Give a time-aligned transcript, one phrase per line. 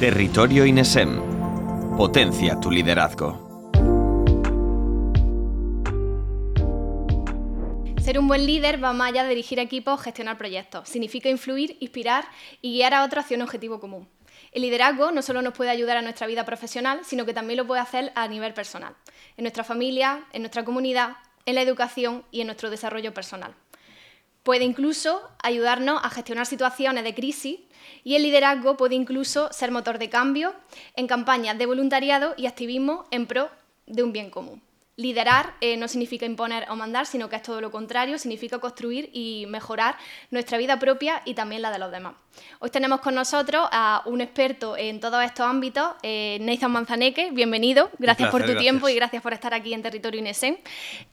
[0.00, 1.94] Territorio INESEM.
[1.98, 3.74] Potencia tu liderazgo.
[8.02, 10.88] Ser un buen líder va más allá de dirigir equipos, gestionar proyectos.
[10.88, 12.24] Significa influir, inspirar
[12.62, 14.08] y guiar a otros hacia un objetivo común.
[14.52, 17.66] El liderazgo no solo nos puede ayudar a nuestra vida profesional, sino que también lo
[17.66, 18.96] puede hacer a nivel personal,
[19.36, 23.54] en nuestra familia, en nuestra comunidad, en la educación y en nuestro desarrollo personal.
[24.44, 27.60] Puede incluso ayudarnos a gestionar situaciones de crisis
[28.04, 30.54] y el liderazgo puede incluso ser motor de cambio
[30.96, 33.50] en campañas de voluntariado y activismo en pro
[33.86, 34.62] de un bien común.
[35.00, 39.08] Liderar eh, no significa imponer o mandar, sino que es todo lo contrario, significa construir
[39.14, 39.96] y mejorar
[40.30, 42.16] nuestra vida propia y también la de los demás.
[42.58, 47.88] Hoy tenemos con nosotros a un experto en todos estos ámbitos, eh, Nathan Manzaneque, bienvenido,
[47.98, 50.58] gracias por tu tiempo y gracias por estar aquí en Territorio INESEN.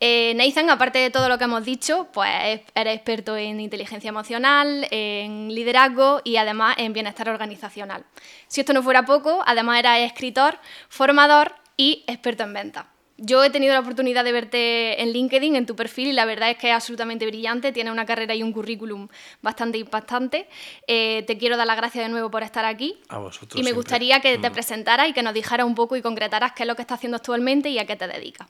[0.01, 4.85] Eh, Nathan, aparte de todo lo que hemos dicho, pues eres experto en inteligencia emocional,
[4.91, 8.03] en liderazgo y además en bienestar organizacional.
[8.49, 12.96] Si esto no fuera poco, además eres escritor, formador y experto en ventas.
[13.17, 16.51] Yo he tenido la oportunidad de verte en LinkedIn, en tu perfil, y la verdad
[16.51, 19.07] es que es absolutamente brillante, tiene una carrera y un currículum
[19.41, 20.47] bastante impactante.
[20.85, 22.99] Eh, te quiero dar las gracias de nuevo por estar aquí.
[23.09, 23.59] A vosotros.
[23.59, 24.53] Y me gustaría que te mm.
[24.53, 27.17] presentaras y que nos dijeras un poco y concretaras qué es lo que estás haciendo
[27.17, 28.47] actualmente y a qué te dedicas.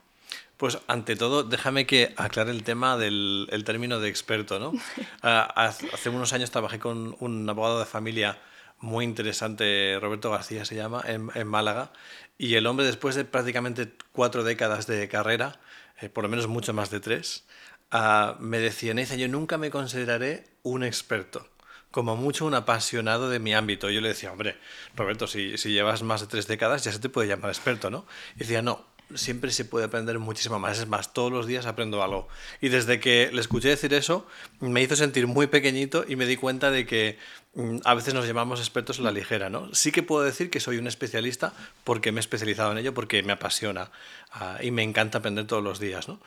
[0.58, 4.58] Pues ante todo, déjame que aclare el tema del término de experto.
[4.58, 4.72] ¿no?
[5.22, 5.48] Ah,
[5.92, 8.38] hace unos años trabajé con un abogado de familia
[8.80, 11.90] muy interesante, Roberto García se llama, en, en Málaga,
[12.38, 15.60] y el hombre, después de prácticamente cuatro décadas de carrera,
[16.00, 17.44] eh, por lo menos mucho más de tres,
[17.92, 21.48] uh, me decía, Nathan, yo nunca me consideraré un experto,
[21.90, 23.90] como mucho un apasionado de mi ámbito.
[23.90, 24.56] Yo le decía, hombre,
[24.94, 28.06] Roberto, si, si llevas más de tres décadas ya se te puede llamar experto, ¿no?
[28.36, 30.78] Y decía, no, siempre se puede aprender muchísimo más.
[30.78, 32.28] Es más, todos los días aprendo algo.
[32.60, 34.26] Y desde que le escuché decir eso,
[34.60, 37.18] me hizo sentir muy pequeñito y me di cuenta de que
[37.54, 39.72] mm, a veces nos llamamos expertos en la ligera, ¿no?
[39.74, 41.52] Sí que puedo decir que soy un especialista
[41.84, 43.90] porque me he especializado en ello, porque me apasiona
[44.32, 46.20] ah, y me encanta aprender todos los días, ¿no?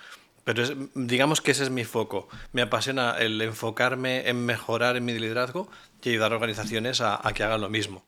[0.44, 0.64] Pero
[0.96, 2.28] digamos que ese es mi foco.
[2.52, 5.70] Me apasiona el enfocarme en mejorar mi liderazgo
[6.04, 8.04] y ayudar a organizaciones a que hagan lo mismo.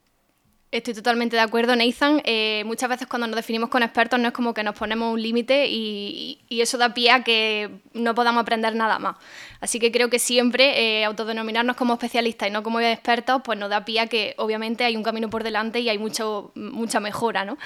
[0.74, 2.20] Estoy totalmente de acuerdo, Nathan.
[2.24, 5.22] Eh, muchas veces cuando nos definimos con expertos no es como que nos ponemos un
[5.22, 9.14] límite y, eso da pie a que no podamos aprender nada más.
[9.60, 13.70] Así que creo que siempre eh, autodenominarnos como especialistas y no como expertos, pues nos
[13.70, 17.44] da pie a que obviamente hay un camino por delante y hay mucha mejora.
[17.44, 17.56] ¿no?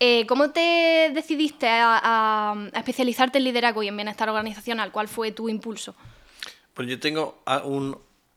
[0.00, 4.90] Eh, ¿Cómo te decidiste a, especializarte en liderazgo y en bienestar organizacional?
[4.90, 5.94] ¿Cuál fue tu impulso?
[6.72, 7.42] Pues yo tengo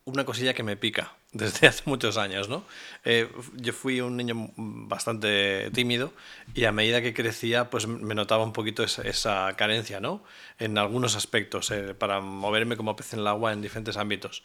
[0.04, 2.64] una cosilla que me pica desde hace muchos años, ¿no?
[3.06, 6.14] Eh, yo fui un niño bastante tímido
[6.53, 10.24] y a medida que crecía, pues me notaba un poquito esa, carencia, ¿no?
[10.59, 14.44] En algunos aspectos, eh, para moverme como pez en el agua en diferentes ámbitos.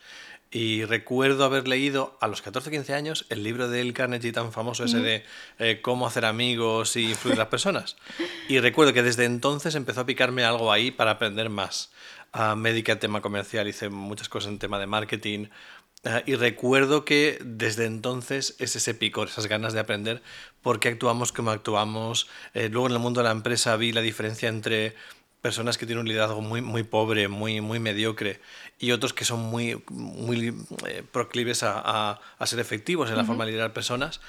[0.55, 4.53] Y recuerdo haber leído a los 14 15 años el libro de El Carnegie tan
[4.53, 5.25] famoso ese de
[5.59, 7.97] eh, cómo hacer amigos y influir en las personas.
[8.51, 11.91] Y recuerdo que desde entonces empezó a picarme algo ahí para aprender más.
[12.35, 15.47] A médica tema comercial, hice muchas cosas en tema de marketing,
[16.05, 20.21] Ah, y recuerdo que desde entonces es ese picor, esas ganas de aprender
[20.61, 22.29] por qué actuamos como actuamos.
[22.55, 24.97] Eh, luego en el mundo de la empresa vi la diferencia entre
[25.43, 28.41] personas que tienen un liderazgo muy, muy pobre, muy, muy mediocre,
[28.79, 30.55] y otros que son muy, muy
[30.87, 34.21] eh, proclives a, a, ser efectivos en la forma de liderar personas.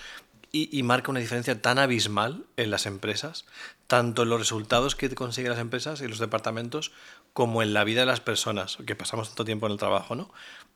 [0.51, 3.45] Y, y, marca una diferencia tan abismal en las empresas,
[3.87, 6.91] tanto en los resultados que consiguen las empresas y los departamentos,
[7.33, 10.31] como en la vida de las personas, que pasamos tanto tiempo en el trabajo, ¿no?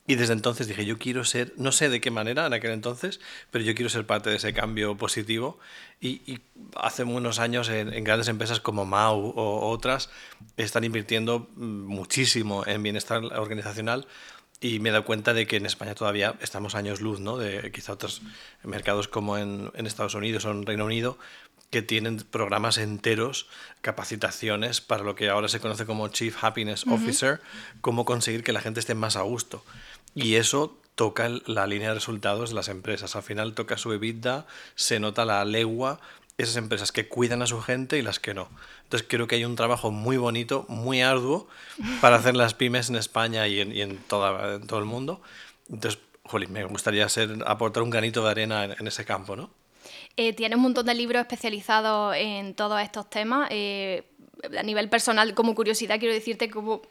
[0.09, 3.19] Y desde entonces dije, yo quiero ser, no sé de qué manera en aquel entonces,
[3.51, 5.59] pero yo quiero ser parte de ese cambio positivo.
[5.99, 6.39] Y,
[6.77, 10.09] hace unos años en, grandes empresas como Mau o otras
[10.55, 14.07] están invirtiendo muchísimo en bienestar organizacional.
[14.61, 17.37] Y me he dado cuenta de que en España todavía estamos años luz, ¿no?
[17.37, 18.21] De quizá otros
[18.63, 21.19] mercados como en, en Estados Unidos o en Reino Unido,
[21.69, 23.47] que tienen programas enteros,
[23.81, 27.41] capacitaciones para lo que ahora se conoce como Chief Happiness Officer,
[27.81, 29.63] cómo conseguir que la gente esté más a gusto.
[30.15, 33.15] Y eso toca la línea de resultados de las empresas.
[33.15, 35.99] Al final toca su EBITDA, se nota la legua,
[36.37, 38.49] esas empresas que cuidan a su gente y las que no.
[38.83, 41.47] Entonces creo que hay un trabajo muy bonito, muy arduo
[42.01, 45.21] para hacer las pymes en España y en, toda, todo el mundo.
[45.69, 49.49] Entonces, jolín, me gustaría ser, aportar un granito de arena en, ese campo, ¿no?
[50.17, 53.47] Eh, tiene un montón de libros especializados en todos estos temas.
[53.51, 54.03] Eh,
[54.57, 56.81] a nivel personal, como curiosidad, quiero decirte cómo,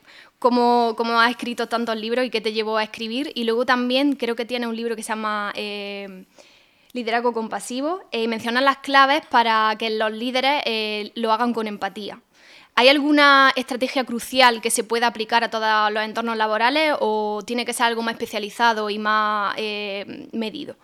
[1.20, 3.32] has escrito tantos libros y qué te llevó a escribir.
[3.34, 6.24] Y luego también creo que tiene un libro que se llama eh,
[6.92, 12.20] Liderazgo Compasivo eh, menciona las claves para que los líderes eh, lo hagan con empatía.
[12.74, 17.64] ¿Hay alguna estrategia crucial que se pueda aplicar a todos los entornos laborales o tiene
[17.64, 19.56] que ser algo más especializado y más
[20.32, 20.76] medido?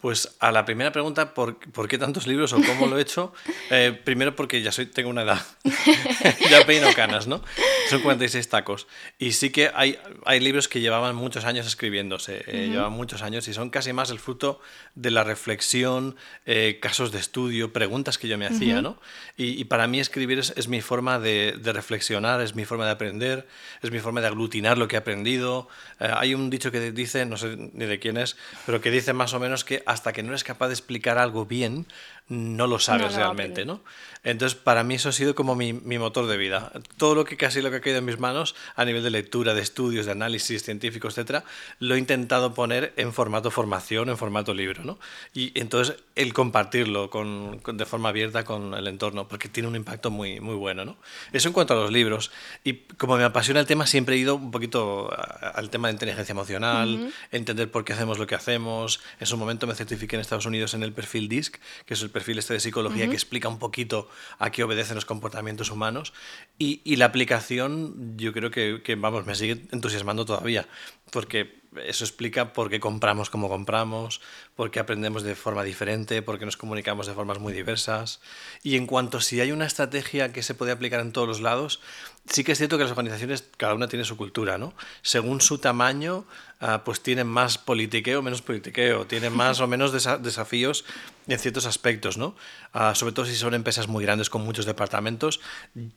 [0.00, 3.32] Pues a la primera pregunta, ¿por, ¿por qué tantos libros o cómo lo he hecho?
[3.72, 5.40] Eh, primero porque ya soy, tengo una edad,
[6.50, 7.40] ya peino canas, ¿no?
[7.88, 8.88] Son 46 tacos.
[9.16, 13.46] Y sí que hay, hay libros que llevaban muchos años escribiéndose, eh, llevaban muchos años
[13.46, 14.60] y son casi más el fruto
[14.96, 19.00] de la reflexión, eh, casos de estudio, preguntas que yo me hacía, ¿no?
[19.36, 22.86] Y, y, para mí escribir es, es mi forma de, de, reflexionar, es mi forma
[22.86, 23.46] de aprender,
[23.82, 25.68] es mi forma de aglutinar lo que he aprendido.
[26.00, 28.36] hay un dicho que dice, no sé ni de quién es,
[28.66, 31.46] pero que dice más o menos que hasta que no eres capaz de explicar algo
[31.46, 31.86] bien,
[32.30, 33.82] no lo sabes no, realmente, ¿no?
[34.22, 36.72] Entonces, para mí eso ha sido como mi, mi, motor de vida.
[36.96, 39.54] Todo lo que casi lo que ha caído en mis manos, a nivel de lectura,
[39.54, 41.42] de estudios, de análisis científico, etcétera,
[41.80, 44.98] lo he intentado poner en formato formación, en formato libro, ¿no?
[45.34, 49.76] Y entonces, el compartirlo con, con, de forma abierta con el entorno, porque tiene un
[49.76, 50.98] impacto muy, muy bueno, ¿no?
[51.32, 52.30] Eso en cuanto a los libros.
[52.62, 56.32] Y como me apasiona el tema, siempre he ido un poquito al tema de inteligencia
[56.32, 57.12] emocional, uh -huh.
[57.32, 59.00] entender por qué hacemos lo que hacemos.
[59.18, 62.10] En su momento me certifiqué en Estados Unidos en el perfil DISC, que es el
[62.10, 63.10] perfil este de psicología uh -huh.
[63.10, 64.08] que explica un poquito
[64.38, 66.12] a qué obedecen los comportamientos humanos.
[66.58, 70.66] Y, y la aplicación, yo creo que, que, vamos, me sigue entusiasmando todavía,
[71.10, 74.20] porque eso explica por qué compramos como compramos,
[74.56, 78.20] por qué aprendemos de forma diferente, por qué nos comunicamos de formas muy diversas.
[78.62, 81.40] Y en cuanto a si hay una estrategia que se puede aplicar en todos los
[81.40, 81.80] lados,
[82.26, 84.74] sí que es cierto que las organizaciones, cada una tiene su cultura, ¿no?
[85.02, 86.24] Según su tamaño,
[86.60, 90.84] uh, pues tienen más politiqueo o menos politiqueo, tienen más o menos desa desafíos
[91.28, 92.34] en ciertos aspectos, ¿no?
[92.72, 95.40] Uh, sobre todo si son empresas muy grandes con muchos departamentos,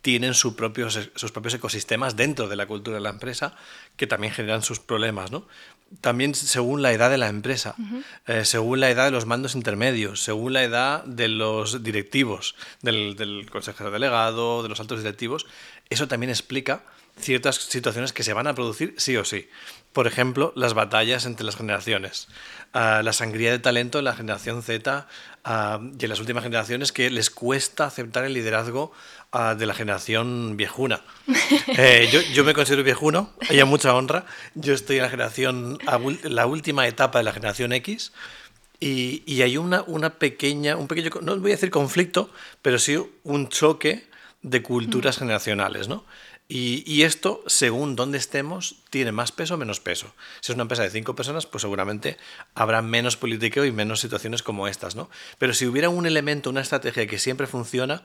[0.02, 3.56] tienen su propios, sus propios ecosistemas dentro de la cultura de la empresa
[3.96, 5.46] que también generan sus problemas, ¿no?
[6.02, 8.04] También según la edad de la empresa, uh -huh.
[8.26, 13.16] eh, según la edad de los mandos intermedios, según la edad de los directivos, del,
[13.16, 15.46] del consejero delegado, de los altos directivos,
[15.92, 16.82] eso también explica
[17.18, 19.48] ciertas situaciones que se van a producir sí o sí.
[19.94, 22.28] Por ejemplo, las batallas entre las generaciones,
[22.74, 25.08] uh, la sangría de talento en la generación Z
[25.46, 25.50] uh,
[26.00, 28.92] y en las últimas generaciones que les cuesta aceptar el liderazgo
[29.34, 31.02] uh, de la generación viejuna.
[31.76, 34.26] Eh, yo, yo, me considero viejuno, hay mucha honra.
[34.54, 35.80] Yo estoy en la generación,
[36.24, 38.12] la última etapa de la generación X.
[38.80, 42.30] Y, y hay una, una pequeña, un pequeño, no voy a decir conflicto,
[42.62, 44.08] pero sí un choque
[44.44, 46.06] de culturas generacionales, ¿no?
[46.56, 50.14] Y, y, esto, según dónde estemos, tiene más peso o menos peso.
[50.40, 52.16] Si es una empresa de cinco personas, pues seguramente
[52.54, 55.10] habrá menos politiqueo y menos situaciones como estas, ¿no?
[55.40, 58.04] Pero si hubiera un elemento, una estrategia que siempre funciona,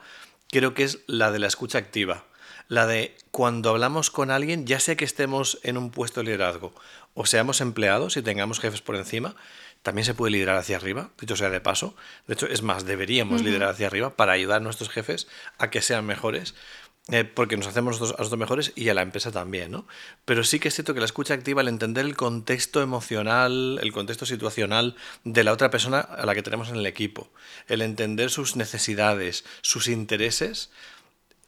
[0.51, 2.25] creo que es la de la escucha activa.
[2.69, 6.73] La de cuando hablamos con alguien, ya sea que estemos en un puesto de liderazgo
[7.13, 9.37] o seamos empleados y tengamos jefes por encima,
[9.83, 11.95] también se puede liderar hacia arriba, dicho sea de paso.
[12.27, 13.47] De hecho, es más, deberíamos uh -huh.
[13.47, 15.29] liderar hacia arriba para ayudar a nuestros jefes
[15.59, 16.55] a que sean mejores.
[17.11, 19.87] Eh, porque nos hacemos nosotros, a nosotros mejores y a la empresa también, ¿no?
[20.27, 23.93] Pero sí que es cierto que la escucha activa, al entender el contexto emocional, el
[23.93, 24.95] contexto situacional
[25.25, 27.31] de la otra persona a la que tenemos en el equipo,
[27.67, 30.71] el entender sus necesidades, sus intereses,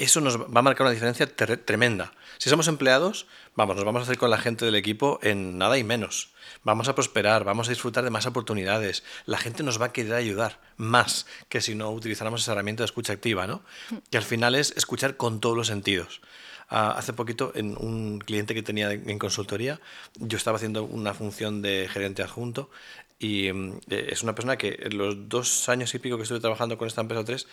[0.01, 2.13] eso nos va a marcar una diferencia tremenda.
[2.39, 5.77] Si somos empleados, vamos, nos vamos a hacer con la gente del equipo en nada
[5.77, 6.31] y menos.
[6.65, 9.05] Vamos a prosperar, vamos a disfrutar de más oportunidades.
[9.27, 12.87] La gente nos va a querer ayudar más que si no utilizáramos esa herramienta de
[12.87, 13.63] escucha activa, ¿no?
[14.11, 16.23] Y al final es escuchar con todos los sentidos.
[16.71, 19.81] Uh, hace poquito, en un cliente que tenía en consultoría,
[20.15, 22.71] yo estaba haciendo una función de gerente adjunto
[23.19, 26.79] y eh, es una persona que en los dos años y pico que estuve trabajando
[26.79, 27.49] con esta empresa o tres,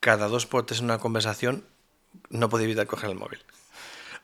[0.00, 1.64] cada dos por tres en una conversación
[2.30, 3.40] no podía evitar coger el móvil.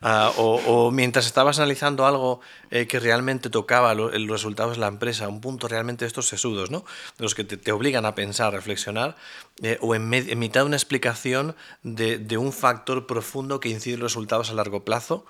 [0.00, 2.40] Uh, o, o, mientras estabas analizando algo
[2.70, 6.28] eh, que realmente tocaba lo, los resultados de la empresa, un punto realmente de estos
[6.28, 6.84] sesudos, ¿no?
[7.16, 9.16] de los que te, obligan a pensar, reflexionar,
[9.60, 13.94] eh, o en, en, mitad de una explicación de, de, un factor profundo que incide
[13.94, 15.26] en los resultados a largo plazo,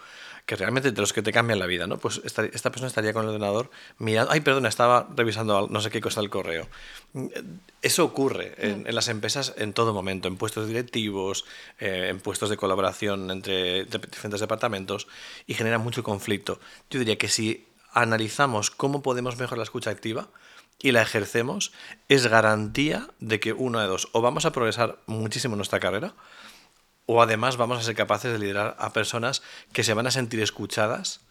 [0.48, 1.98] que realmente de los que te cambian la vida, ¿no?
[1.98, 5.90] Pues esta, esta persona estaría con el ordenador mirando, ay, perdona, estaba revisando no sé
[5.90, 6.66] qué cosa el correo.
[7.82, 11.44] Eso ocurre en, en, las empresas en todo momento, en puestos directivos,
[11.78, 15.06] eh, en puestos de colaboración entre diferentes departamentos
[15.46, 16.58] y genera mucho conflicto.
[16.88, 20.28] Yo diría que si analizamos cómo podemos mejorar la escucha activa
[20.80, 21.72] y la ejercemos,
[22.08, 26.14] es garantía de que uno de dos, o vamos a progresar muchísimo en nuestra carrera,
[27.10, 30.40] o además vamos a ser capaces de liderar a personas que se van a sentir
[30.40, 31.22] escuchadas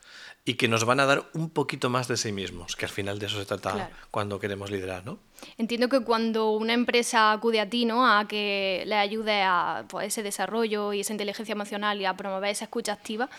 [0.44, 3.20] y que nos van a dar un poquito más de sí mismos, que al final
[3.20, 3.96] de eso se trata claro.
[4.10, 5.20] cuando queremos liderar, ¿no?
[5.58, 8.10] Entiendo que cuando una empresa acude a ti, ¿no?
[8.10, 12.50] A que le ayude a pues, ese desarrollo y esa inteligencia emocional y a promover
[12.50, 13.30] esa escucha activa,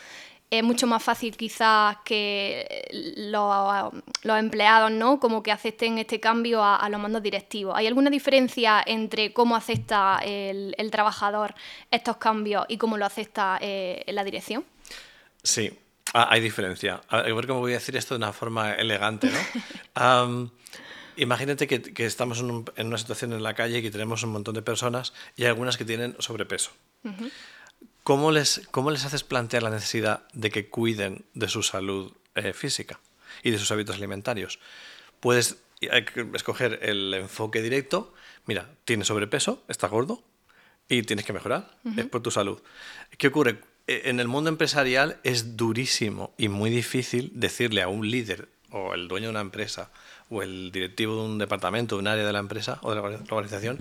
[0.50, 2.87] es mucho más fácil quizás que
[3.17, 5.21] los, los, empleados ¿no?
[5.21, 7.75] como que acepten este cambio a, a, los mandos directivos.
[7.76, 11.55] ¿Hay alguna diferencia entre cómo acepta el, el trabajador
[11.90, 14.64] estos cambios y cómo lo acepta eh, la dirección?
[15.43, 15.71] Sí,
[16.14, 17.02] ah, hay diferencia.
[17.09, 19.28] A ver cómo voy a decir esto de una forma elegante.
[19.31, 20.25] ¿no?
[20.25, 20.50] um,
[21.17, 24.23] imagínate que, que estamos en, un- en una situación en la calle y que tenemos
[24.23, 26.71] un montón de personas y hay algunas que tienen sobrepeso.
[28.09, 32.55] ¿Cómo, les, ¿Cómo les haces plantear la necesidad de que cuiden de su salud eh,
[32.55, 33.00] física
[33.43, 34.61] y de sus hábitos alimentarios?
[35.21, 35.59] Puedes
[36.33, 38.15] escoger el enfoque directo.
[38.47, 40.23] Mira, tienes sobrepeso, estás gordo
[40.88, 41.77] y tienes que mejorar.
[41.99, 42.62] Es por tu salud.
[43.19, 43.61] ¿Qué ocurre?
[43.87, 48.95] Eh, En el mundo empresarial es durísimo y muy difícil decirle a un líder o
[48.95, 49.91] el dueño de una empresa
[50.31, 53.03] o el directivo de un departamento, de un área de la empresa o de la
[53.03, 53.79] organización,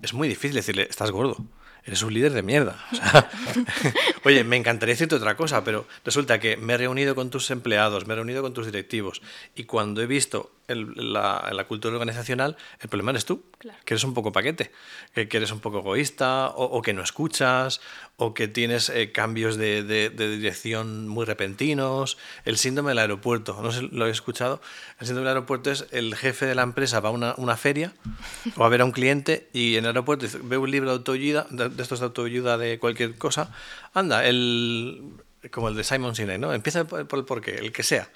[0.00, 1.44] es muy difícil decirle, estás gordo.
[1.86, 2.82] Eres un líder de mierda.
[2.92, 3.30] O sea,
[4.24, 8.06] oye, me encantaría decirte otra cosa, pero resulta que me he reunido con tus empleados,
[8.06, 9.20] me he reunido con tus directivos
[9.54, 13.78] y cuando he visto el- la, la cultura organizacional, el problema eres tú, Claro.
[13.84, 14.72] que eres un poco paquete,
[15.14, 17.82] que, que eres un poco egoísta o, o que no escuchas
[18.16, 22.16] o que tienes eh, cambios de, de- de dirección muy repentinos.
[22.44, 24.60] El síndrome del aeropuerto, no sé lo he escuchado.
[25.00, 27.92] El síndrome del aeropuerto es el jefe de la empresa va a una, una feria
[28.56, 30.96] o a ver a un cliente y en el aeropuerto dice, ve un libro de
[30.96, 33.52] autoayuda, de, de estos de autoayuda de cualquier cosa.
[33.94, 35.02] Anda, el,
[35.50, 36.52] como el de Simon Sinek, ¿no?
[36.54, 38.08] Empieza por, el porqué, el que sea.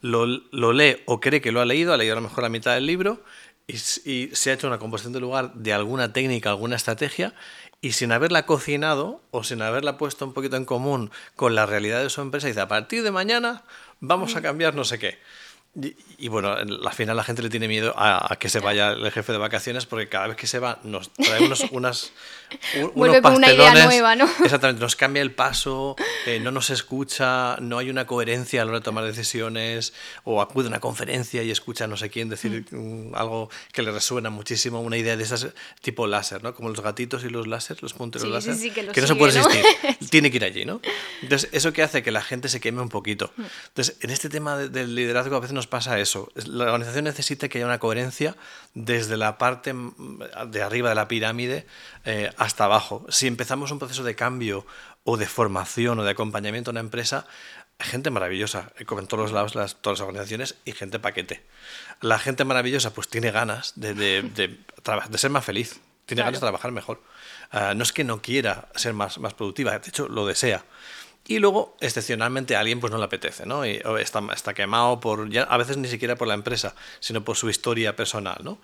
[0.00, 2.48] Lo, lo lee o cree que lo ha leído, ha leído a lo mejor la
[2.48, 3.22] mitad del libro
[3.66, 7.34] y se ha hecho una composición de lugar de alguna técnica, alguna estrategia,
[7.80, 12.02] y sin haberla cocinado o sin haberla puesto un poquito en común con la realidad
[12.02, 13.62] de su empresa, dice, a partir de mañana
[14.00, 15.18] vamos a cambiar no sé qué.
[15.80, 18.58] Y, y bueno, en- al final la gente le tiene miedo a, a que se
[18.58, 22.12] vaya el jefe de vacaciones porque cada vez que se va nos trae unos, unas,
[22.74, 23.84] un- unos con una idea pastelones.
[23.84, 24.24] nueva, ¿no?
[24.44, 25.94] Exactamente, nos cambia el paso,
[26.26, 29.92] eh, no nos escucha, no hay una coherencia a la hora de tomar decisiones,
[30.24, 33.82] o acude a una conferencia y escucha a no sé quién decir mm, algo que
[33.82, 35.46] le resuena muchísimo, una idea de esas
[35.82, 36.52] tipo láser, ¿no?
[36.52, 38.94] Como los gatitos y los láser, los punteros Sí, sí, láser, sí, que lo no
[38.94, 39.48] se sigue, puede ¿no?
[39.48, 40.80] resistir, tiene que ir allí, ¿no?
[41.22, 43.32] Entonces, eso que hace que la gente se queme un poquito.
[43.36, 43.42] Mm.
[43.68, 46.30] Entonces, en este tema de- del liderazgo a veces nos pasa eso.
[46.34, 48.36] Es- La organización necesita que haya una coherencia
[48.74, 51.66] desde la parte mm, de arriba de la pirámide
[52.04, 53.04] eh, hasta abajo.
[53.08, 54.66] Si empezamos un proceso de cambio
[55.04, 57.26] o de formación o de acompañamiento a una empresa,
[57.78, 61.42] gente maravillosa, eh, como en todos los lados, las, todas las organizaciones, y gente paquete.
[62.02, 66.18] La gente maravillosa pues tiene ganas de, de- de traba- de ser más feliz, tiene
[66.22, 66.26] Claro.
[66.26, 67.00] ganas de trabajar mejor.
[67.52, 70.64] Ah, no es que no quiera ser más, más productiva, de hecho lo desea.
[71.26, 73.64] Y luego, excepcionalmente, a alguien pues no le apetece, ¿no?
[73.64, 77.36] Y, está, está quemado por, ya, a veces ni siquiera por la empresa, sino por
[77.36, 78.58] su historia personal, ¿no?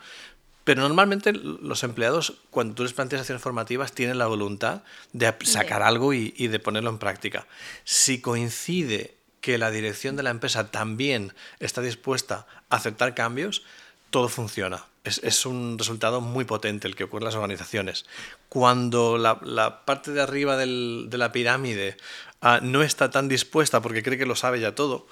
[0.65, 4.83] Pero normalmente los empleados, cuando tú les planteas acciones formativas, tienen la voluntad
[5.13, 7.47] de sacar algo y, y de ponerlo en práctica.
[7.85, 13.63] Si coincide que la dirección de la empresa también está dispuesta a aceptar cambios,
[14.11, 14.87] todo funciona.
[15.07, 18.05] Es, es un resultado muy potente el que ocurre en las organizaciones.
[18.49, 21.97] Cuando la, la parte de arriba del- de la pirámide
[22.41, 25.07] ah, no está tan dispuesta porque cree que lo sabe ya todo,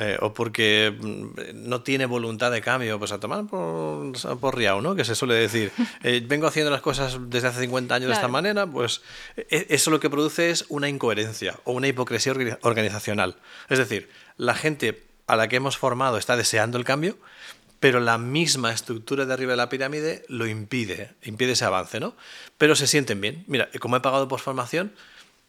[0.00, 4.80] eh, o porque mm, no tiene voluntad de cambio, pues a tomar por, por riao,
[4.80, 4.94] ¿no?
[4.94, 5.72] Que se suele decir.
[6.04, 9.02] Eh, vengo haciendo las cosas desde hace 50 años de esta manera, pues
[9.36, 13.36] e- eso lo que produce es una incoherencia o una hipocresía orga- organizacional.
[13.68, 17.18] Es decir, la gente a la que hemos formado está deseando el cambio,
[17.80, 22.14] pero la misma estructura de arriba de la pirámide lo impide, impide ese avance, ¿no?
[22.56, 23.44] Pero se sienten bien.
[23.46, 24.92] Mira, como he pagado por formación,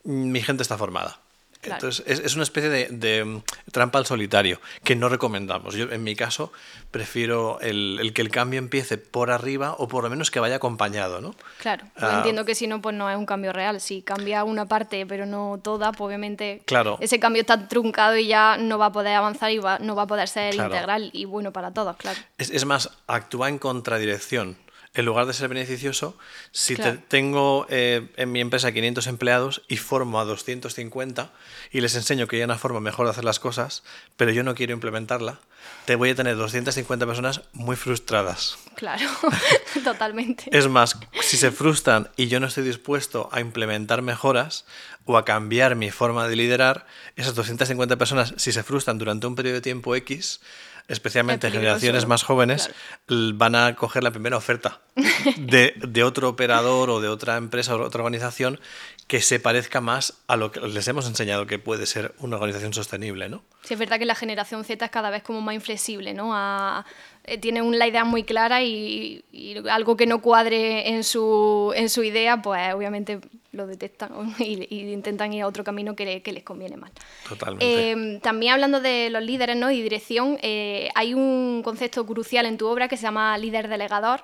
[0.03, 1.19] mi gente está formada.
[1.61, 1.75] Claro.
[1.75, 3.41] Entonces, es, es una especie de, de, mm,
[3.73, 5.75] trampa al solitario que no recomendamos.
[5.75, 6.53] Yo, en mi caso,
[6.89, 10.55] prefiero el, el que el cambio empiece por arriba o por lo menos que vaya
[10.55, 11.35] acompañado, ¿no?
[11.57, 12.13] Claro, Ah.
[12.17, 13.79] entiendo que si no, pues no es un cambio real.
[13.81, 16.97] Si cambia una parte, pero no toda, pues obviamente Claro.
[17.01, 20.03] ese cambio está truncado y ya no va a poder avanzar y va- no va
[20.03, 20.69] a poder ser Claro.
[20.73, 22.19] integral y bueno para todos, claro.
[22.37, 24.57] Es, es más, actúa en contradirección.
[24.95, 26.17] En lugar de ser beneficioso,
[26.51, 31.31] si te- tengo eh, en mi empresa 500 empleados y formo a 250
[31.71, 33.83] y les enseño que hay una forma mejor de hacer las cosas,
[34.17, 35.39] pero yo no quiero implementarla,
[35.85, 38.57] te voy a tener 250 personas muy frustradas.
[38.75, 39.07] Claro,
[39.83, 40.45] totalmente.
[40.51, 44.65] Es más, si se frustran y yo no estoy dispuesto a implementar mejoras
[45.05, 49.35] o a cambiar mi forma de liderar, esas 250 personas, si se frustran durante un
[49.35, 50.41] periodo de tiempo X,
[50.89, 52.69] especialmente generaciones más jóvenes,
[53.07, 54.81] van a coger la primera oferta
[55.37, 58.59] de, de otro operador o de otra empresa o otra organización
[59.07, 62.73] que se parezca más a lo que les hemos enseñado que puede ser una organización
[62.73, 63.41] sostenible, ¿no?
[63.63, 66.31] Sí, es verdad que la generación Z es cada vez como más inflexible, ¿no?
[66.35, 66.85] A-
[67.23, 71.89] eh, tiene una idea muy clara y, y algo que no cuadre en su, en
[71.89, 73.19] su idea, pues obviamente
[73.51, 76.91] lo detectan y, y intentan ir a otro camino que, le- que les conviene más.
[77.27, 77.91] Totalmente.
[77.91, 79.71] Eh, también hablando de los líderes ¿no?
[79.71, 84.21] y dirección, eh, hay un concepto crucial en tu obra que se llama líder delegador.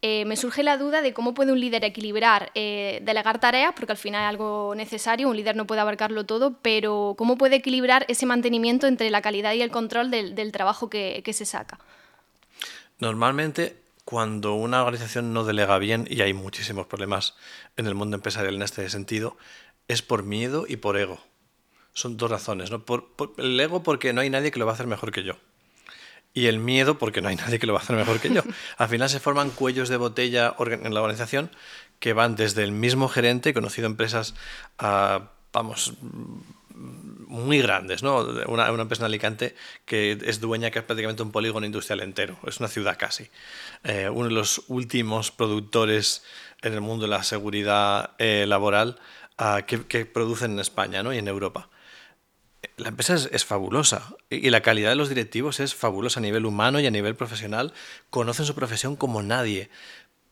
[0.00, 3.98] Eh, me surge la duda de cómo puede un líder equilibrar, delegar tareas, porque al
[3.98, 8.24] final es algo necesario, un líder no puede abarcarlo todo, pero cómo puede equilibrar ese
[8.24, 11.80] mantenimiento entre la calidad y el control del, del trabajo que, que se saca.
[13.00, 13.76] Normalmente,
[14.08, 17.34] cuando una organización no delega bien, y hay muchísimos problemas
[17.76, 19.36] en el mundo empresarial en este sentido,
[19.86, 21.20] es por miedo y por ego.
[21.92, 22.70] Son dos razones.
[22.70, 22.82] ¿no?
[22.86, 25.34] Por, el ego porque no hay nadie que lo va a hacer mejor que yo.
[26.32, 28.40] Y el miedo porque no hay nadie que lo va a hacer mejor que yo.
[28.78, 31.50] Al final se forman cuellos de botella en la organización
[31.98, 34.34] que van desde el mismo gerente, conocido empresas,
[34.78, 35.92] a, vamos,
[37.28, 38.20] muy grandes, ¿no?
[38.46, 39.54] Una, empresa en Alicante
[39.84, 43.28] que es dueña que es prácticamente un polígono industrial entero, es una ciudad casi.
[43.84, 46.24] Eh, uno de los últimos productores
[46.62, 48.98] en el mundo de la seguridad eh, laboral
[49.38, 51.12] uh, que, producen en España ¿no?
[51.12, 51.68] y en Europa.
[52.76, 56.46] La empresa es, es, fabulosa y la calidad de los directivos es fabulosa a nivel
[56.46, 57.72] humano y a nivel profesional.
[58.10, 59.70] Conocen su profesión como nadie,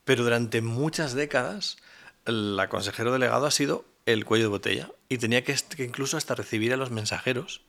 [0.03, 1.77] pero durante muchas décadas
[2.25, 6.33] la consejero delegado ha sido el cuello de botella y tenía que, que incluso hasta
[6.33, 7.61] recibir a los mensajeros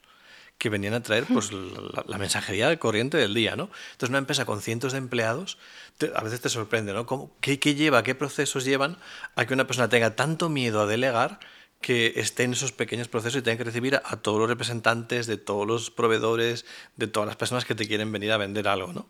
[0.57, 3.71] que venían a traer pues, la, la, mensajería corriente del día, ¿no?
[3.92, 5.57] Entonces una empresa con cientos de empleados,
[5.99, 7.07] te, a veces te sorprende, ¿no?
[7.07, 8.97] ¿Cómo, qué, qué, lleva, qué procesos llevan
[9.37, 11.38] a que una persona tenga tanto miedo a delegar
[11.80, 15.28] que esté en esos pequeños procesos y tenga que recibir a, a, todos los representantes
[15.28, 16.66] de todos los proveedores,
[16.97, 19.07] de todas las personas que te quieren venir a vender algo, ¿no?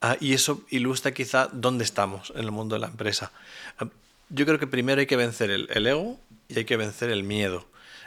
[0.00, 3.32] Ah, y eso ilustra quizá dónde estamos en el mundo de la empresa.
[3.78, 3.88] Ah,
[4.28, 7.24] yo creo que primero hay que vencer el, el ego y hay que vencer el
[7.24, 7.66] miedo.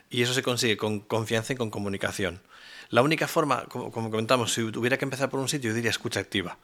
[0.09, 2.41] Y eso se consigue con confianza y con comunicación.
[2.89, 5.89] La única forma, como, como, comentamos, si tuviera que empezar por un sitio, yo diría
[5.89, 6.57] escucha activa.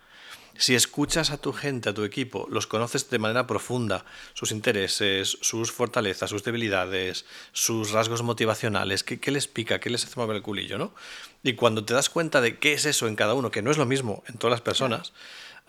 [0.56, 5.38] Si escuchas a tu gente, a tu equipo, los conoces de manera profunda, sus intereses,
[5.42, 10.38] sus fortalezas, sus debilidades, sus rasgos motivacionales, qué, qué les pica, qué les hace mover
[10.38, 10.94] el culillo, ¿no?
[11.42, 13.78] Y cuando te das cuenta de qué es eso en cada uno, que no es
[13.78, 15.12] lo mismo en todas las personas,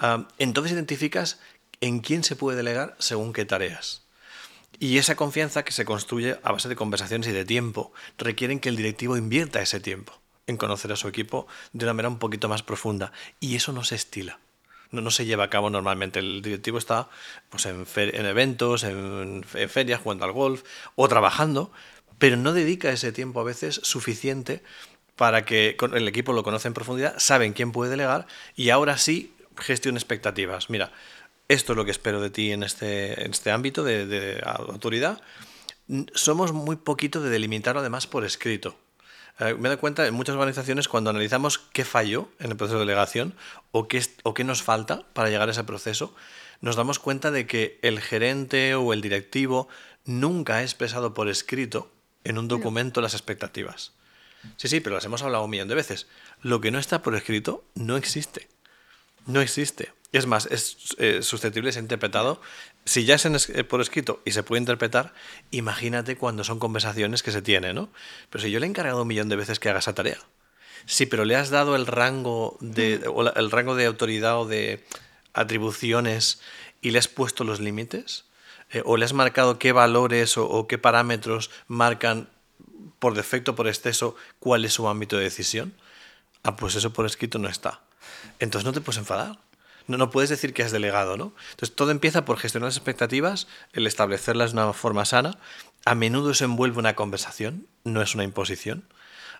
[0.02, 1.40] uh, entonces identificas
[1.80, 4.03] en quién se puede delegar según qué tareas.
[4.78, 8.68] Y esa confianza que se construye a base de conversaciones y de tiempo requieren que
[8.68, 10.12] el directivo invierta ese tiempo
[10.46, 13.12] en conocer a su equipo de una manera un poquito más profunda.
[13.40, 14.38] Y eso no se estila.
[14.90, 16.18] No, no se lleva a cabo normalmente.
[16.18, 17.08] El directivo está
[17.50, 20.62] pues, en, en eventos, en, ferias, jugando al golf
[20.94, 21.72] o trabajando,
[22.18, 24.62] pero no dedica ese tiempo a veces suficiente
[25.16, 29.32] para que el equipo lo conoce en profundidad, saben quién puede delegar y ahora sí
[29.56, 30.70] gestione expectativas.
[30.70, 30.92] Mira,
[31.48, 35.20] esto es lo que espero de ti en este, en este ámbito de, de autoridad.
[36.14, 38.76] Somos muy poquito de delimitarlo además por escrito.
[39.40, 42.84] Eh, me doy cuenta en muchas organizaciones cuando analizamos qué falló en el proceso de
[42.84, 43.34] delegación
[43.72, 46.14] o qué, o qué nos falta para llegar a ese proceso,
[46.60, 49.68] nos damos cuenta de que el gerente o el directivo
[50.04, 51.90] nunca ha expresado por escrito
[52.22, 53.92] en un documento las expectativas.
[54.56, 56.06] Sí, sí, pero las hemos hablado un millón de veces.
[56.40, 58.48] Lo que no está por escrito no existe.
[59.26, 59.92] No existe.
[60.12, 62.40] Es más, es eh, susceptible de ser interpretado.
[62.84, 65.12] Si ya es en, eh, por escrito y se puede interpretar,
[65.50, 67.88] imagínate cuando son conversaciones que se tienen, ¿no?
[68.30, 70.18] Pero si yo le he encargado un millón de veces que haga esa tarea,
[70.86, 74.46] sí, pero le has dado el rango de, o la, el rango de autoridad o
[74.46, 74.84] de
[75.32, 76.40] atribuciones
[76.80, 78.26] y le has puesto los límites,
[78.70, 82.28] eh, o le has marcado qué valores o, o qué parámetros marcan
[83.00, 85.74] por defecto, por exceso, cuál es su ámbito de decisión,
[86.44, 87.82] ah, pues eso por escrito no está.
[88.38, 89.38] Entonces no te puedes enfadar.
[89.86, 91.34] No, no puedes decir que has delegado, ¿no?
[91.50, 95.38] Entonces todo empieza por gestionar las expectativas, el establecerlas de una forma sana.
[95.84, 98.84] A menudo se envuelve una conversación, no es una imposición,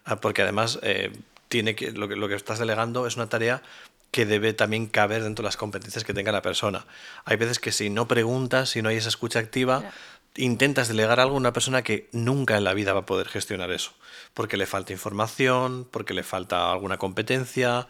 [0.04, 1.12] ah, porque además eh,
[1.48, 3.62] tiene que, lo, que, lo que estás delegando es una tarea
[4.10, 6.86] que debe también caber dentro de las competencias que tenga la persona.
[7.24, 9.90] Hay veces que si no preguntas, si no hay esa escucha activa,
[10.36, 13.72] intentas delegar algo a una persona que nunca en la vida va a poder gestionar
[13.72, 13.92] eso,
[14.32, 17.88] porque le falta información, porque le falta alguna competencia,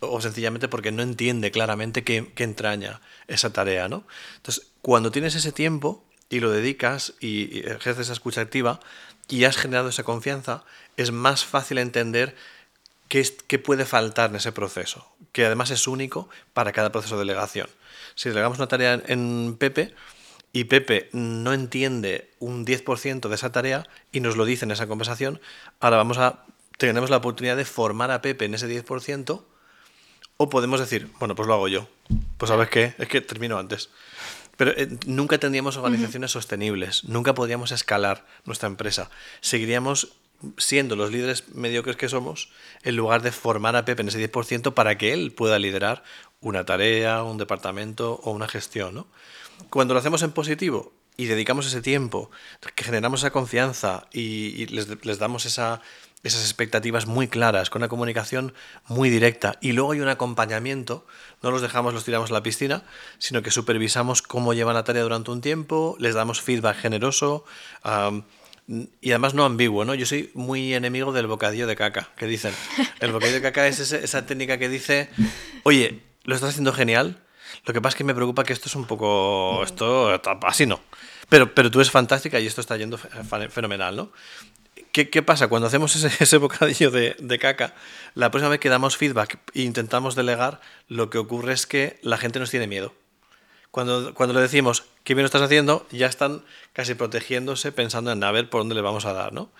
[0.00, 4.04] o sencillamente porque no entiende claramente qué, qué, entraña esa tarea, ¿no?
[4.36, 8.80] Entonces, cuando tienes ese tiempo y lo dedicas y, ejerces esa escucha activa
[9.28, 10.64] y has generado esa confianza,
[10.96, 12.34] es más fácil entender
[13.08, 17.16] qué, es, qué puede faltar en ese proceso, que además es único para cada proceso
[17.16, 17.68] de delegación.
[18.14, 19.94] Si delegamos una tarea en, en Pepe,
[20.54, 24.86] y Pepe no entiende un 10% de esa tarea y nos lo dice en esa
[24.86, 25.40] conversación,
[25.80, 26.44] ahora vamos a
[26.76, 29.44] tenemos la oportunidad de formar a Pepe en ese 10%
[30.36, 31.88] o podemos decir, bueno, pues lo hago yo.
[32.38, 33.90] Pues sabes qué, es que termino antes.
[34.56, 36.42] Pero eh, nunca tendríamos organizaciones uh -huh.
[36.42, 39.10] sostenibles, nunca podríamos escalar nuestra empresa.
[39.40, 40.12] Seguiríamos
[40.58, 42.50] siendo los líderes mediocres que somos,
[42.82, 46.02] en lugar de formar a Pepe en ese 10% para que él pueda liderar
[46.40, 48.94] una tarea, un departamento o una gestión.
[48.94, 49.06] ¿no?
[49.70, 52.30] Cuando lo hacemos en positivo y dedicamos ese tiempo,
[52.74, 55.80] que generamos esa confianza y, y les, les damos esa
[56.22, 58.54] esas expectativas muy claras, con una comunicación
[58.86, 61.06] muy directa y luego hay un acompañamiento,
[61.42, 62.84] no los dejamos, los tiramos a la piscina,
[63.18, 67.44] sino que supervisamos cómo llevan la tarea durante un tiempo, les damos feedback generoso
[69.00, 69.94] y además no ambiguo, ¿no?
[69.94, 72.54] Yo soy muy enemigo del bocadillo de caca, que dicen.
[73.00, 75.10] El bocadillo de caca es ese, esa técnica que dice,
[75.64, 77.18] oye, lo estás haciendo genial.
[77.64, 79.62] Lo que pasa es que me preocupa que esto es un poco.
[79.64, 80.80] Esto así no.
[81.28, 84.12] Pero, pero tú eres fantástica y esto está yendo fenomenal, ¿no?
[84.92, 85.48] ¿Qué, ¿Qué, pasa?
[85.48, 87.74] Cuando hacemos ese, bocadillo de, de, caca,
[88.14, 92.18] la próxima vez que damos feedback e intentamos delegar, lo que ocurre es que la
[92.18, 92.94] gente nos tiene miedo.
[93.70, 98.30] Cuando, cuando le decimos, qué bien estás haciendo, ya están casi protegiéndose pensando en a
[98.30, 99.50] ver por dónde le vamos a dar, ¿no?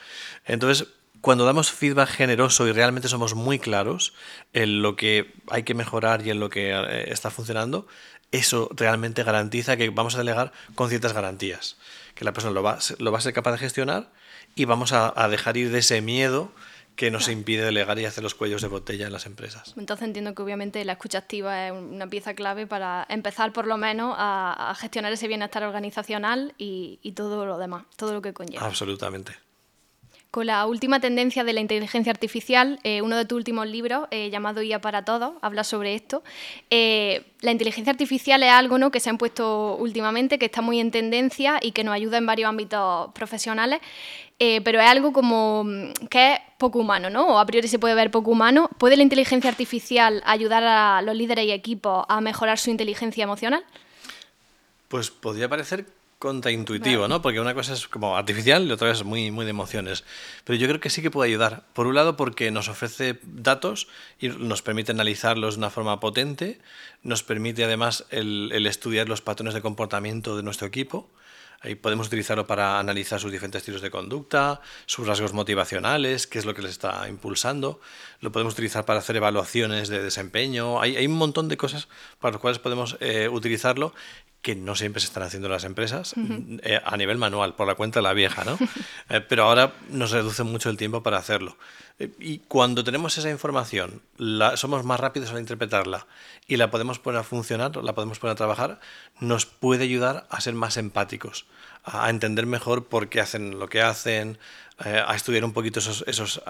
[0.45, 0.89] Entonces,
[1.23, 4.13] cuando damos feedback generoso y realmente somos muy claros
[4.53, 7.87] en lo que hay que mejorar y en lo que eh, está funcionando,
[8.33, 11.79] eso realmente garantiza que vamos a delegar con ciertas garantías.
[12.15, 14.11] Que la persona lo va, lo va a ser capaz de gestionar
[14.55, 16.51] y vamos a, a dejar ir de ese miedo
[16.97, 19.75] que nos impide delegar y hacer los cuellos de botella en las empresas.
[19.77, 23.79] Entonces entiendo que obviamente la escucha activa es una pieza clave para empezar por lo
[23.79, 28.33] menos a, a gestionar ese bienestar organizacional y, y, todo lo demás, todo lo que
[28.33, 28.67] conlleva.
[28.67, 29.33] Absolutamente.
[30.33, 34.31] Con la última tendencia de la inteligencia artificial, eh, uno de tus últimos libros, eh,
[34.31, 36.23] llamado IA para Todos, habla sobre esto.
[36.71, 38.91] Eh, la inteligencia artificial es algo ¿no?
[38.91, 42.25] que se ha impuesto últimamente, que está muy en tendencia y que nos ayuda en
[42.25, 43.81] varios ámbitos profesionales,
[44.39, 47.27] pero es algo como mm, que es poco humano, ¿no?
[47.27, 48.71] O a priori se puede ver poco humano.
[48.79, 53.63] ¿Puede la inteligencia artificial ayudar a los líderes y equipos a mejorar su inteligencia emocional?
[54.89, 55.85] Pues podría parecer
[56.23, 57.21] contraintuitivo, ¿no?
[57.21, 60.05] Porque una cosa es como artificial y otra es muy, muy de emociones.
[60.45, 61.65] Pero yo creo que sí que puede ayudar.
[61.73, 63.89] Por un lado, porque nos ofrece datos
[64.21, 66.61] y nos permite analizarlos de una forma potente,
[67.03, 71.11] nos permite además el, el estudiar los patrones de comportamiento de nuestro equipo.
[71.61, 76.45] Ahí podemos utilizarlo para analizar sus diferentes estilos de conducta, sus rasgos motivacionales, qué es
[76.45, 77.81] lo que les está impulsando.
[78.21, 80.81] Lo podemos utilizar para hacer evaluaciones de desempeño.
[80.81, 81.89] Hay, hay un montón de cosas
[82.21, 83.93] para las cuales podemos eh, utilizarlo
[84.43, 86.61] que no siempre se están haciendo las empresas, uh -huh.
[86.65, 88.59] eh, a nivel manual, por la cuenta de la vieja, ¿no?
[89.09, 91.57] eh, pero ahora nos reduce mucho el tiempo para hacerlo.
[92.01, 96.09] Eh, y cuando tenemos esa información, la, somos más rápidos al interpretarla
[96.49, 98.81] y la podemos poner a funcionar, la podemos poner a trabajar,
[99.21, 101.47] nos puede ayudar a ser más empáticos,
[101.85, 104.39] a, a entender mejor por qué hacen lo que hacen,
[104.79, 106.43] a estudiar un poquito esos, esos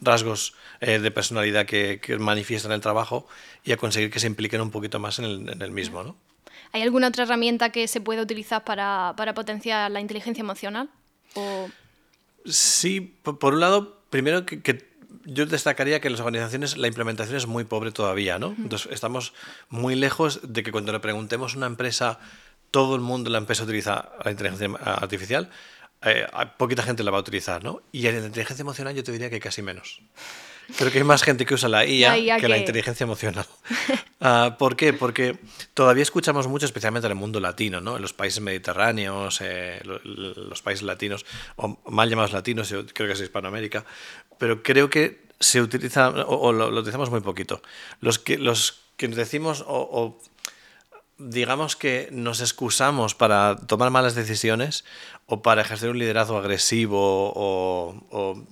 [0.00, 3.26] rasgos de personalidad que, que, manifiestan el trabajo
[3.64, 6.14] y a conseguir que se impliquen un poquito más en el, en el mismo, ¿no?
[6.72, 10.88] ¿Hay alguna otra herramienta que se pueda utilizar para, para potenciar la inteligencia emocional?
[11.34, 11.68] ¿O...
[12.44, 14.90] Sí, por, un lado, primero que, que,
[15.24, 18.54] yo destacaría que en las organizaciones la implementación es muy pobre todavía, ¿no?
[18.58, 19.32] Entonces estamos
[19.68, 22.18] muy lejos de que cuando le preguntemos a una empresa,
[22.70, 25.50] todo el mundo en la empresa utiliza la inteligencia artificial,
[26.02, 27.82] eh, poquita gente la va a utilizar, ¿no?
[27.92, 30.00] Y en la inteligencia emocional yo te diría que casi menos.
[30.76, 33.04] Creo que hay más gente que usa la IA, la IA que, que, la inteligencia
[33.04, 33.46] emocional.
[34.20, 34.92] Uh, ¿Por qué?
[34.92, 35.38] Porque
[35.74, 37.96] todavía escuchamos mucho, especialmente en el mundo latino, ¿no?
[37.96, 43.14] en los países mediterráneos, eh, los, países latinos, o mal llamados latinos, yo creo que
[43.14, 43.84] es Hispanoamérica,
[44.38, 47.62] pero creo que se utiliza, o, o lo, lo, utilizamos muy poquito.
[48.00, 50.20] Los que, los que decimos, o, o
[51.28, 54.84] digamos que nos excusamos para tomar malas decisiones
[55.26, 58.44] o para ejercer un liderazgo agresivo o,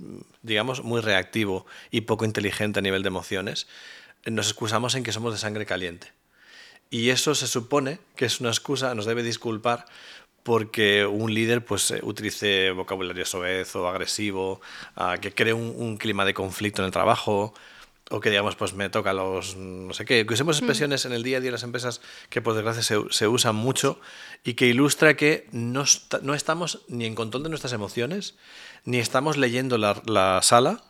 [0.43, 3.67] digamos, muy reactivo y poco inteligente a nivel de emociones,
[4.27, 6.13] nos excusamos en que somos de sangre caliente.
[6.91, 9.87] Y eso se supone que es una excusa, nos debe disculpar
[10.43, 14.61] porque un líder pues utilice vocabulario soez o agresivo,
[14.97, 17.55] uh, que cree un clima de conflicto en el trabajo,
[18.11, 21.23] o que digamos, pues me toca los, no sé qué, que usemos expresiones en el
[21.23, 24.01] día a día de las empresas que por desgracia se, se usan mucho
[24.43, 25.85] y que ilustra que no,
[26.23, 28.35] no, estamos ni en control de nuestras emociones,
[28.85, 30.83] ni estamos leyendo la, la sala,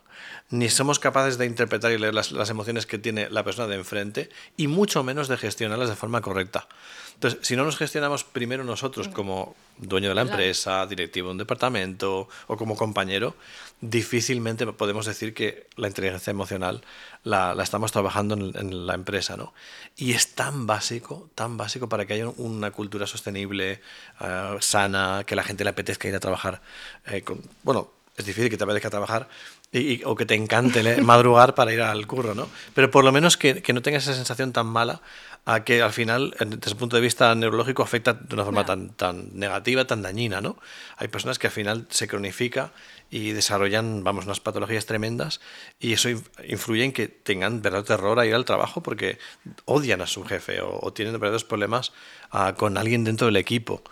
[0.48, 3.76] ni somos capaces de interpretar y leer las, las, emociones que tiene la persona de
[3.76, 6.68] enfrente, y mucho menos de gestionarlas de forma correcta.
[7.14, 11.38] Entonces, si no nos gestionamos primero nosotros como dueño de la empresa, directivo de un
[11.38, 13.37] departamento o como compañero,
[13.80, 16.82] difícilmente podemos decir que la inteligencia emocional
[17.24, 19.36] la, la estamos trabajando en, en, la empresa.
[19.36, 19.54] ¿no?
[19.96, 23.80] Y es tan básico, tan básico para que haya una cultura sostenible,
[24.20, 26.60] uh, sana, que la gente le apetezca ir a trabajar.
[27.06, 29.28] Eh, con, bueno, es difícil que te apetezca trabajar
[29.72, 32.48] y, o que te encante madrugar para ir al curro, ¿no?
[32.74, 35.00] Pero por lo menos que, que no tengas esa sensación tan mala
[35.44, 38.90] a que al final, desde el punto de vista neurológico, afecta de una forma tan,
[38.90, 40.59] tan negativa, tan dañina, ¿no?
[40.96, 42.72] Hay personas que al final se cronifica
[43.11, 45.40] y desarrollan, vamos, unas patologías tremendas
[45.81, 46.09] y eso
[46.46, 49.18] influye en que tengan verdadero terror a ir al trabajo porque
[49.64, 51.92] odian a su jefe o, o tienen verdaderos problemas
[52.33, 53.83] uh, con alguien dentro del equipo.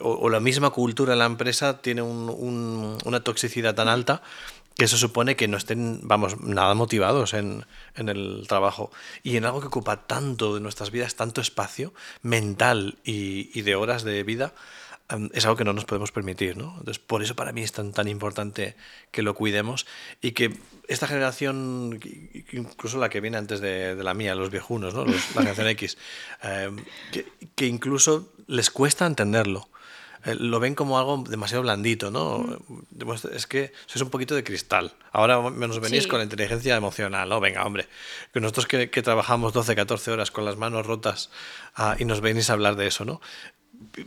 [0.00, 4.22] O, o, la misma cultura en la empresa tiene un, un, una toxicidad tan alta
[4.76, 8.90] que eso supone que no estén, vamos, nada motivados en, en, el trabajo.
[9.22, 13.76] Y en algo que ocupa tanto de nuestras vidas, tanto espacio mental y, y de
[13.76, 14.52] horas de vida,
[15.08, 16.56] em, es algo que no nos podemos permitir.
[16.56, 16.74] ¿no?
[16.78, 18.74] Entonces, por eso para mí es tan, tan importante
[19.12, 19.86] que lo cuidemos
[20.20, 20.56] y que
[20.88, 22.00] esta generación,
[22.52, 25.04] incluso la que viene antes de, la mía, los viejunos, ¿no?
[25.04, 25.98] la generación X,
[26.42, 26.84] em,
[27.54, 29.68] que incluso les cuesta entenderlo.
[30.24, 32.58] Eh, lo ven como algo demasiado blandito, ¿no?
[33.32, 34.92] Es que sois un poquito de cristal.
[35.12, 37.40] Ahora nos venís con la inteligencia emocional, ¿no?
[37.40, 37.88] Venga, hombre,
[38.32, 41.30] que nosotros que, trabajamos 12, 14 horas con las manos rotas
[41.76, 43.20] ah, y nos venís a hablar de eso, ¿no?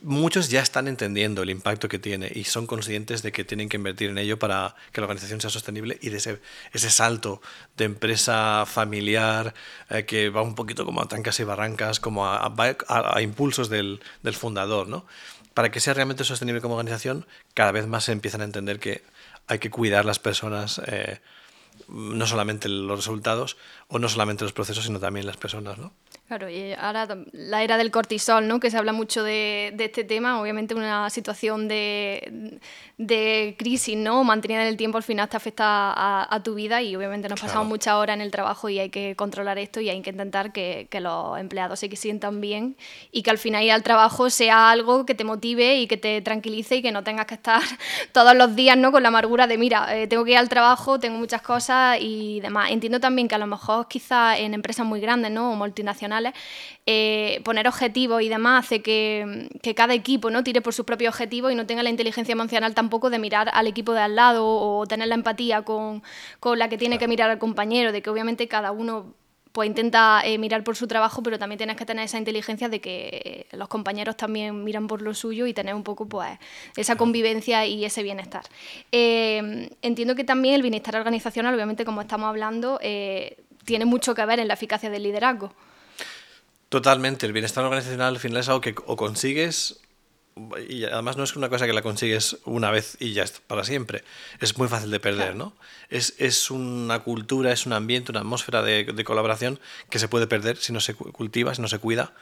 [0.01, 3.77] muchos ya están entendiendo el impacto que tiene y son conscientes de que tienen que
[3.77, 6.39] invertir en ello para que la organización sea sostenible y de ese,
[6.73, 7.41] ese salto
[7.75, 9.53] de empresa familiar
[9.89, 12.53] eh, que va un poquito como a tancas y barrancas, como a,
[12.87, 15.05] a, impulsos del, del, fundador, ¿no?
[15.57, 19.01] Para que sea realmente sostenible como organización, cada vez más se empiezan a entender que
[19.47, 21.19] hay que cuidar las personas, eh,
[21.87, 25.93] no solamente los resultados o no solamente los procesos, sino también las personas, ¿no?
[26.27, 28.59] Claro, y ahora la era del cortisol, ¿no?
[28.59, 32.59] que se habla mucho de, de este tema, obviamente una situación de,
[32.97, 34.25] de, crisis, ¿no?
[34.25, 37.67] mantenida en el tiempo al final te afecta a, tu vida y obviamente nos pasamos
[37.67, 40.89] muchas horas en el trabajo y hay que controlar esto y hay que intentar que,
[40.91, 42.75] que, los empleados se sientan bien
[43.13, 46.21] y que al final ir al trabajo sea algo que te motive y que te
[46.21, 47.61] tranquilice y que no tengas que estar
[48.11, 48.91] todos los días ¿no?
[48.91, 52.41] con la amargura de, mira, eh, tengo que ir al trabajo, tengo muchas cosas y
[52.41, 52.71] demás.
[52.71, 55.53] Entiendo también que a lo mejor quizás en empresas muy grandes ¿no?
[55.53, 56.16] o multinacionales,
[56.85, 60.43] eh, poner objetivos y demás hace que, cada equipo ¿no?
[60.43, 63.67] tire por sus propios objetivos y no tenga la inteligencia emocional tampoco de mirar al
[63.67, 66.01] equipo de al lado o tener la empatía con,
[66.55, 69.13] la que tiene que mirar al compañero, de que obviamente cada uno
[69.51, 72.79] pues intenta eh, mirar por su trabajo, pero también tienes que tener esa inteligencia de
[72.79, 76.37] que los compañeros también miran por lo suyo y tener un poco pues
[76.75, 78.43] esa convivencia y ese bienestar.
[78.91, 82.79] Eh, entiendo que también el bienestar organizacional, obviamente como estamos hablando,
[83.67, 85.51] tiene mucho que ver en la eficacia del liderazgo.
[86.69, 89.79] Totalmente, el bienestar organizacional al final es algo que o consigues,
[90.69, 93.63] y además no es una cosa que la consigues una vez y ya está para
[93.63, 94.03] siempre,
[94.39, 95.55] es muy fácil de perder, ¿no?
[95.89, 100.27] Es, es, una cultura, es un ambiente, una atmósfera de, de, colaboración que se puede
[100.27, 102.13] perder si no se cultiva, si no se cuida,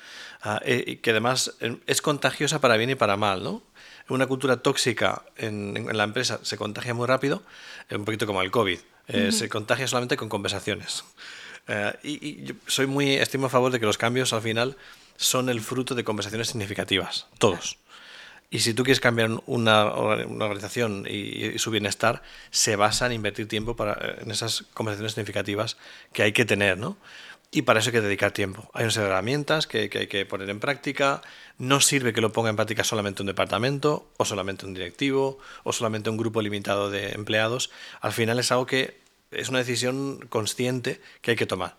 [0.46, 3.64] uh, y que además eh, es contagiosa para bien y para mal, ¿no?
[4.08, 7.42] Una cultura tóxica en, en la empresa se contagia muy rápido,
[7.90, 8.78] un poquito como el COVID,
[9.08, 11.04] eh, se contagia solamente con conversaciones.
[11.68, 14.78] Eh, y, soy muy, estimo a favor de que los cambios al final
[15.18, 17.78] son el fruto de conversaciones significativas, todos.
[18.52, 23.48] Y si tú quieres cambiar una, una organización y, su bienestar, se basa en invertir
[23.48, 25.78] tiempo para, en esas conversaciones significativas
[26.14, 26.98] que hay que tener, ¿no?
[27.52, 28.70] Y para eso hay que dedicar tiempo.
[28.74, 31.22] Hay unas herramientas que, que, hay que poner en práctica.
[31.58, 35.72] No sirve que lo ponga en práctica solamente un departamento, o solamente un directivo, o
[35.72, 37.72] solamente un grupo limitado de empleados.
[38.02, 41.78] Al final es algo que es una decisión consciente que hay que tomar.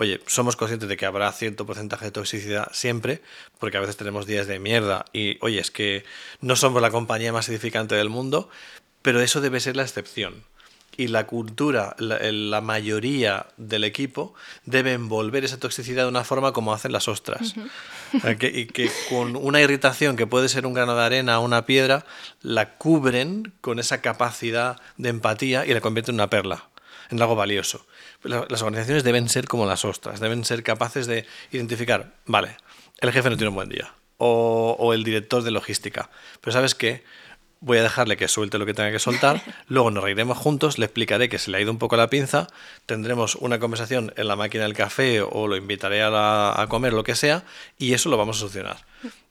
[0.00, 3.20] Oye, somos conscientes de que habrá cierto porcentaje de toxicidad siempre,
[3.58, 6.04] porque a veces tenemos días de mierda y, oye, es que
[6.40, 8.48] no somos la compañía más edificante del mundo,
[9.02, 10.44] pero eso debe ser la excepción.
[10.96, 14.34] Y la cultura, la, mayoría del equipo
[14.64, 17.54] debe envolver esa toxicidad de una forma como hacen las ostras.
[18.40, 22.06] y que con una irritación que puede ser un grano de arena o una piedra,
[22.40, 26.68] la cubren con esa capacidad de empatía y la convierten en una perla
[27.10, 27.86] en algo valioso.
[28.22, 32.56] Las organizaciones deben ser como las ostras, deben ser capaces de identificar, vale,
[32.98, 36.74] el jefe no tiene un buen día, o, o el director de logística, pero ¿sabes
[36.74, 37.04] qué?
[37.60, 40.84] voy a dejarle que suelte lo que tenga que soltar, luego nos reiremos juntos, le
[40.86, 42.46] explicaré que se le ha ido un poco la pinza,
[42.86, 47.04] tendremos una conversación en la máquina del café o lo invitaré a, a comer, lo
[47.04, 47.44] que sea,
[47.78, 48.78] y eso lo vamos a solucionar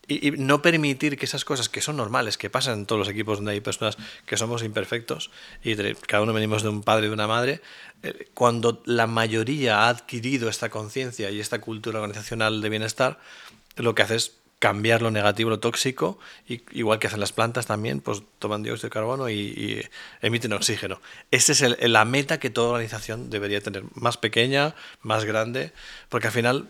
[0.08, 3.38] y, no permitir que esas cosas que son normales, que pasan en todos los equipos
[3.38, 5.32] donde hay personas que somos imperfectos
[5.64, 7.62] y cada uno venimos de un padre y de una madre,
[8.04, 13.20] eh, cuando la mayoría ha adquirido esta conciencia y esta cultura organizacional de bienestar,
[13.76, 16.18] lo que hace es cambiar lo negativo, lo tóxico,
[16.48, 19.86] y, igual que hacen las plantas también, pues toman dióxido de carbono y,
[20.22, 21.00] emiten oxígeno.
[21.32, 25.74] Esa es la meta que toda organización debería tener, más pequeña, más grande,
[26.10, 26.68] porque al final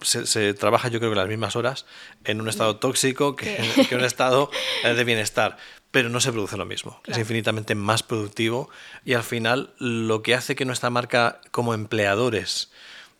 [0.00, 1.86] se, trabaja yo creo que las mismas horas
[2.24, 3.56] en un estado tóxico que,
[3.90, 4.50] en un estado
[4.84, 5.56] eh, de bienestar,
[5.90, 7.00] pero no se produce lo mismo.
[7.06, 8.70] Es infinitamente más productivo
[9.04, 12.70] y al final lo que hace que nuestra marca como empleadores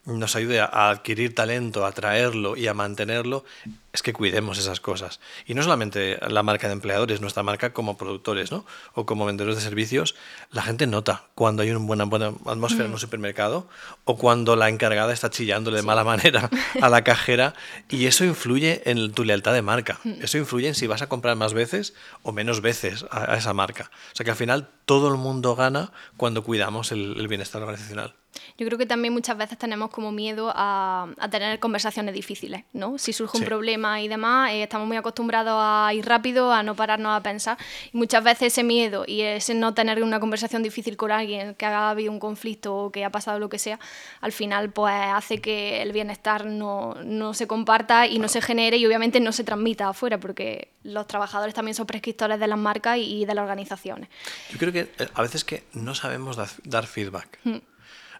[0.05, 3.45] nos ayude a adquirir talento, a atraerlo y a mantenerlo,
[3.93, 5.21] es que cuidemos esas cosas.
[5.47, 8.65] Y no solamente la marca de empleadores, nuestra marca como productores ¿no?
[8.95, 10.15] o como vendedores de servicios,
[10.51, 13.01] la gente nota cuando hay una buena, buena atmósfera en un mm.
[13.01, 13.69] supermercado
[14.05, 16.49] o cuando la encargada está chillándole de mala manera
[16.81, 17.55] a la cajera
[17.89, 19.99] y eso influye en tu lealtad de marca.
[20.05, 20.23] Mm.
[20.23, 23.91] Eso influye en si vas a comprar más veces o menos veces a, esa marca.
[24.13, 28.15] O sea que al final todo el mundo gana cuando cuidamos el bienestar organizacional.
[28.59, 32.99] Yo creo que también muchas veces tenemos como miedo a, tener conversaciones difíciles, ¿no?
[32.99, 36.63] Si surge un problema problemas y demás, eh, estamos muy acostumbrados a ir rápido, a
[36.63, 37.59] no pararnos a pensar.
[37.93, 41.67] Y muchas veces ese miedo y ese no tener una conversación difícil con alguien, que
[41.67, 43.79] ha habido un conflicto o que ha pasado lo que sea,
[44.21, 48.77] al final pues hace que el bienestar no, no se comparta y no se genere
[48.77, 52.99] y obviamente no se transmita afuera, porque los trabajadores también son prescriptores de las marcas
[52.99, 54.09] y de las organizaciones.
[54.51, 57.39] Yo creo que eh, a veces que no sabemos dar feedback.
[57.45, 57.59] Hmm.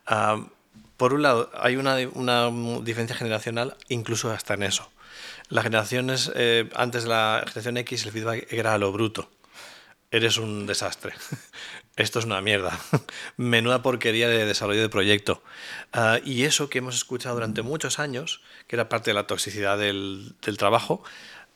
[0.07, 0.41] Ah,
[0.97, 2.51] por un lado, hay una, una,
[2.83, 4.89] diferencia generacional incluso hasta en eso.
[5.53, 9.31] Las generaciones, eh, antes de la generación X, el feedback era a lo bruto.
[10.11, 11.13] Eres un desastre.
[11.97, 12.81] Esto es una mierda.
[13.37, 15.43] Menuda porquería de desarrollo de proyecto.
[15.93, 19.77] Ah, y eso que hemos escuchado durante muchos años, que era parte de la toxicidad
[19.77, 21.03] del, del trabajo,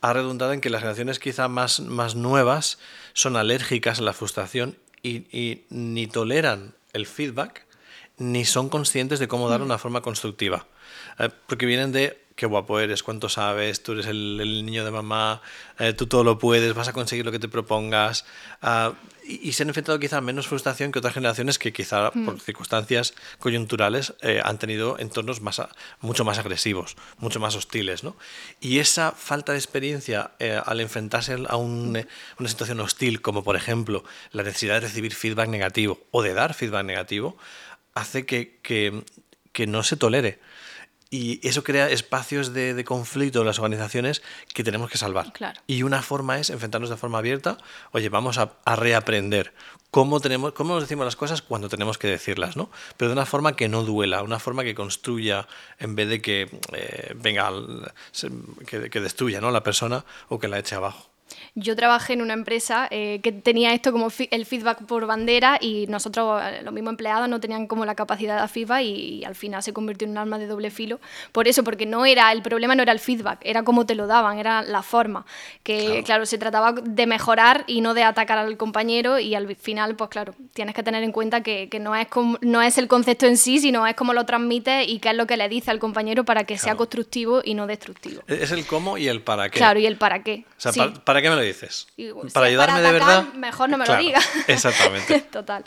[0.02, 2.78] ha redundado en que las generaciones quizá más, más nuevas
[3.14, 7.64] son alérgicas a la frustración y, ni toleran el feedback
[8.18, 10.66] ni son conscientes de cómo dar una forma constructiva.
[11.18, 15.40] Eh, porque vienen de qué guapo eres, cuánto sabes, tú eres el, niño de mamá,
[15.78, 18.26] eh, tú todo lo puedes, vas a conseguir lo que te propongas.
[18.60, 18.92] Ah,
[19.26, 22.40] y, se han enfrentado quizá menos frustración que otras generaciones que quizá por hmm.
[22.40, 25.60] circunstancias coyunturales eh, han tenido entornos más
[26.00, 28.04] mucho más agresivos, mucho más hostiles.
[28.04, 28.14] ¿no?
[28.60, 32.04] Y esa falta de experiencia eh, al enfrentarse a una
[32.46, 36.84] situación hostil, como por ejemplo la necesidad de recibir feedback negativo o de dar feedback
[36.84, 37.36] negativo,
[37.94, 39.02] hace que, que,
[39.52, 40.38] que no se tolere.
[41.08, 45.32] Y eso crea espacios de, conflicto en las organizaciones que tenemos que salvar.
[45.66, 47.58] Y una forma es enfrentarnos de forma abierta,
[47.92, 49.54] oye, vamos a, reaprender
[49.90, 52.70] cómo, tenemos, cómo nos decimos las cosas cuando tenemos que decirlas, ¿no?
[52.96, 55.46] Pero de una forma que no duela, una forma que construya
[55.78, 57.52] en vez de que eh, venga,
[58.66, 59.50] que, que destruya ¿no?
[59.52, 61.15] la persona o que la eche abajo.
[61.54, 65.86] Yo trabajé en una empresa eh, que tenía esto como el feedback por bandera y
[65.88, 69.62] nosotros, eh, los mismos empleados, no tenían como la capacidad de feedback y, al final
[69.62, 71.00] se convirtió en un arma de doble filo.
[71.32, 74.06] Por eso, porque no era, el problema no era el feedback, era cómo te lo
[74.06, 75.26] daban, era la forma.
[75.62, 76.26] Que claro.
[76.26, 80.34] se trataba de mejorar y no de atacar al compañero y al final, pues claro,
[80.52, 82.06] tienes que tener en cuenta que, no, es
[82.40, 85.26] no es el concepto en sí, sino es cómo lo transmite y qué es lo
[85.26, 88.22] que le dice al compañero para que sea constructivo y no destructivo.
[88.26, 89.58] Es el cómo y el para qué.
[89.58, 90.44] Claro, y el para qué.
[90.56, 90.72] O sea,
[91.04, 91.86] para, qué me lo dices?
[92.32, 93.24] para ayudarme de verdad.
[93.34, 94.26] Mejor no me lo digas.
[94.46, 95.20] Exactamente.
[95.20, 95.64] Total.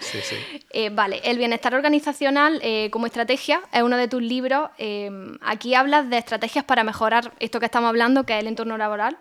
[0.72, 4.70] Eh, vale, el bienestar organizacional eh, como estrategia es uno de tus libros.
[4.78, 5.10] Eh,
[5.42, 9.18] aquí hablas de estrategias para mejorar esto que estamos hablando, que es el entorno laboral.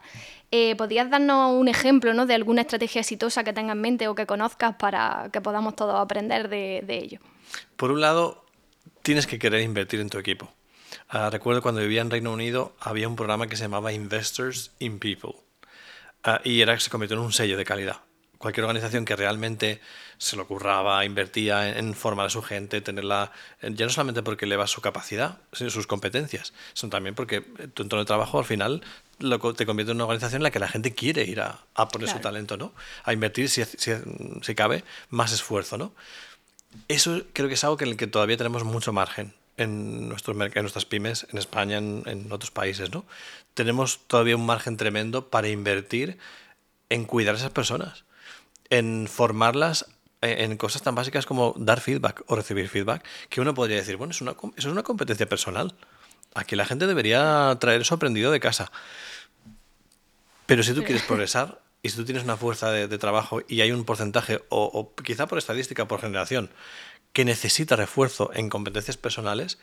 [0.79, 2.25] ¿Podrías darnos un ejemplo ¿no?
[2.25, 6.01] de alguna estrategia exitosa que tengas en mente o que conozcas para que podamos todos
[6.01, 7.21] aprender de, ello?
[7.77, 8.47] Por un lado,
[9.03, 10.51] tienes que querer invertir en tu equipo.
[11.11, 14.99] Ah, recuerdo cuando vivía en Reino Unido había un programa que se llamaba Investors in
[14.99, 15.35] People
[16.25, 18.01] Ah, y era que se convirtió en un sello de calidad.
[18.39, 19.81] Cualquier organización que realmente
[20.17, 24.45] se lo curraba, invertía en, formar a su gente, tenerla, eh, ya no solamente porque
[24.45, 28.83] eleva su capacidad, sino sus competencias, sino también porque tu entorno de trabajo al final
[29.19, 32.09] lo, te convierte en una organización en la que la gente quiere ir a, poner
[32.09, 32.73] su talento, ¿no?
[33.05, 35.93] A invertir, si, si, cabe, más esfuerzo, ¿no?
[36.87, 40.63] Eso creo que es algo en el que todavía tenemos mucho margen en, nuestros, en
[40.63, 43.05] nuestras pymes, en España, en, en otros países, ¿no?
[43.59, 46.17] tenemos todavía un margen tremendo para invertir
[46.91, 48.05] en cuidar a esas personas,
[48.71, 49.87] en formarlas
[50.21, 54.13] en cosas tan básicas como dar feedback o recibir feedback, que uno podría decir, bueno,
[54.13, 55.75] es una, eso es una competencia personal.
[56.35, 58.71] Aquí la gente debería traer eso aprendido de casa.
[60.47, 63.73] Pero si tú quieres progresar y si tú tienes una fuerza de, trabajo y hay
[63.73, 66.49] un porcentaje, o, o, quizá por estadística, por generación,
[67.19, 69.59] que necesita refuerzo en competencias personales,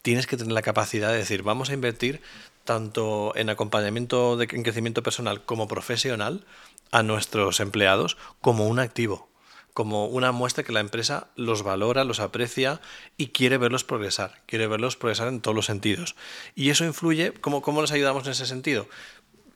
[0.00, 2.22] tienes que tener la capacidad de decir, vamos a invertir
[2.64, 6.46] tanto en acompañamiento de, en crecimiento personal como profesional
[6.92, 9.28] a nuestros empleados como un activo,
[9.74, 12.80] como una muestra que la empresa los valora, los aprecia
[13.18, 16.16] y quiere verlos progresar, quiere verlos progresar en todos los sentidos.
[16.54, 18.88] Y eso influye, ¿cómo, cómo les ayudamos en ese sentido?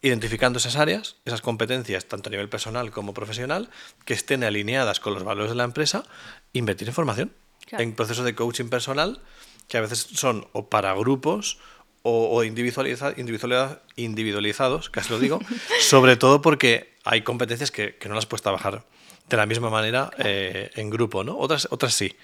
[0.03, 3.71] Identificando esas áreas, esas competencias, tanto a nivel personal como profesional,
[4.05, 6.05] que estén alineadas con los valores de la empresa,
[6.53, 7.33] invertir en formación,
[7.71, 9.23] en procesos de coaching personal,
[9.69, 11.59] que a veces son o para grupos
[12.03, 15.41] o, individualizados, casi lo digo,
[15.81, 18.85] sobre todo porque hay competencias que, no las puedes trabajar
[19.29, 21.37] de la misma manera eh, en grupo, ¿no?
[21.37, 22.17] Otras, otras sí.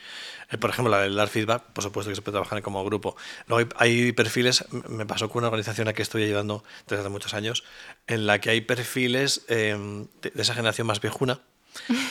[0.50, 3.16] Eh, por ejemplo, la del dar feedback, por supuesto que se puede trabajar como grupo.
[3.46, 7.34] Luego hay, perfiles, me pasó con una organización a que estoy ayudando desde hace muchos
[7.34, 7.64] años,
[8.06, 11.40] en la que hay perfiles em, de, de, esa generación más viejuna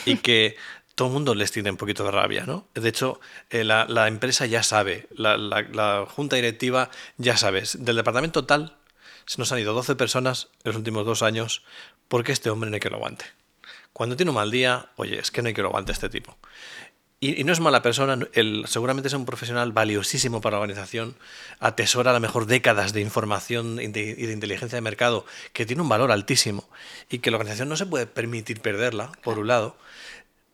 [0.06, 0.56] y que
[0.96, 2.68] todo el mundo les tiene un poquito de rabia, ¿no?
[2.76, 3.20] De hecho,
[3.50, 8.78] eh, la, empresa ya sabe, la, junta directiva ya sabe, del departamento tal
[9.26, 11.64] se nos han ido 12 personas en los últimos dos años
[12.08, 13.26] porque este hombre no hay que lo aguante.
[13.94, 16.38] Cuando tiene un mal día, oye, es que no hay que lo aguante este tipo.
[17.20, 21.16] y, y no es mala persona, él seguramente es un profesional valiosísimo para la organización,
[21.60, 25.82] atesora a lo mejor décadas de información y de, de inteligencia de mercado que tiene
[25.82, 26.68] un valor altísimo
[27.10, 29.78] y que la organización no se puede permitir perderla, por un lado.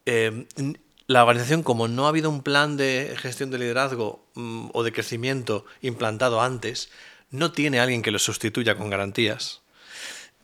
[0.09, 0.45] Eh,
[1.07, 4.91] la organización, como no ha habido un plan de gestión de liderazgo mm, o de
[4.91, 6.89] crecimiento implantado antes,
[7.31, 9.61] no tiene alguien que lo sustituya con garantías.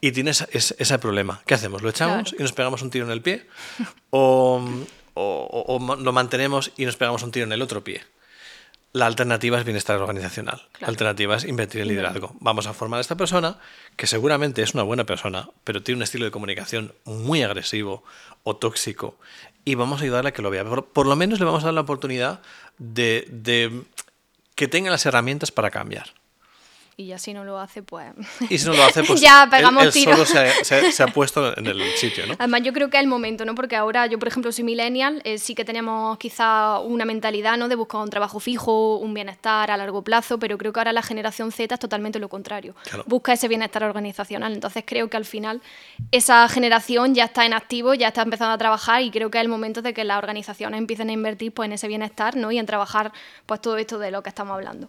[0.01, 1.41] Y tiene esa- es- ese problema.
[1.45, 1.81] ¿Qué hacemos?
[1.81, 2.37] ¿Lo echamos Claro.
[2.39, 3.47] y nos pegamos un tiro en el pie?
[4.11, 4.61] ¿O,
[5.13, 8.03] o- o ma- lo mantenemos y nos pegamos un tiro en el otro pie?
[8.93, 10.67] La alternativa es bienestar organizacional.
[10.79, 12.33] La alternativa es invertir en liderazgo.
[12.39, 13.59] Vamos a formar a esta persona,
[13.97, 18.03] que seguramente es una buena persona, pero tiene un estilo de comunicación muy agresivo
[18.43, 19.17] o tóxico,
[19.65, 20.63] y vamos a ayudarle a que lo vea.
[20.63, 22.41] Por, por lo menos le vamos a dar la oportunidad
[22.77, 23.83] de, de
[24.53, 26.13] que tenga las herramientas para cambiar.
[26.97, 28.07] Y ya si no lo hace, pues...
[28.49, 30.13] Y si no lo hace, pues Ya pegamos él, él tiro.
[30.13, 32.35] solo se ha, se ha- se ha puesto en el sitio, ¿no?
[32.39, 33.53] Además, yo creo que es el momento, ¿no?
[33.53, 37.67] Porque ahora yo, por ejemplo, soy millennial, eh, sí que tenemos quizá una mentalidad, ¿no?
[37.67, 41.01] De buscar un trabajo fijo, un bienestar a largo plazo, pero creo que ahora la
[41.01, 42.75] generación Z es totalmente lo contrario.
[42.85, 43.03] Claro.
[43.07, 44.53] Busca ese bienestar organizacional.
[44.53, 45.61] Entonces, creo que al final
[46.11, 49.41] esa generación ya está en activo, ya está empezando a trabajar y creo que es
[49.41, 52.51] el momento de que las organizaciones empiecen a invertir pues, en ese bienestar, ¿no?
[52.51, 53.11] Y en trabajar
[53.45, 54.87] pues todo esto de lo que estamos hablando.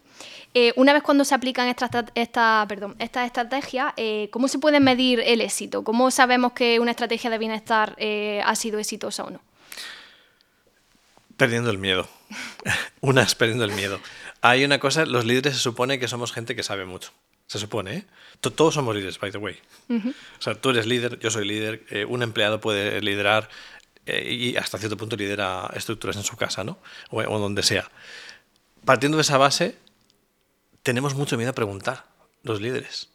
[0.55, 4.80] Eh, una vez cuando se aplican estas esta, perdón, estas estrategias, eh, ¿cómo se puede
[4.80, 5.84] medir el éxito?
[5.84, 9.40] ¿Cómo sabemos que una estrategia de bienestar eh, ha sido exitosa o no?
[11.36, 12.09] Perdiendo el miedo.
[13.01, 14.01] Una es perdiendo el miedo.
[14.40, 17.11] Hay una cosa, los líderes se supone que somos gente que sabe mucho.
[17.47, 18.05] Se supone, ¿eh?
[18.40, 19.59] To- Todos somos líderes, by the way.
[19.90, 23.49] O sea, tú eres líder, yo soy líder, eh, un empleado puede liderar
[24.07, 26.78] eh, y hasta cierto punto lidera estructuras en su casa, ¿no?
[27.11, 27.90] O, o donde sea.
[28.84, 29.76] Partiendo de esa base,
[30.87, 32.05] tenemos mucho miedo a preguntar,
[32.45, 33.09] los líderes.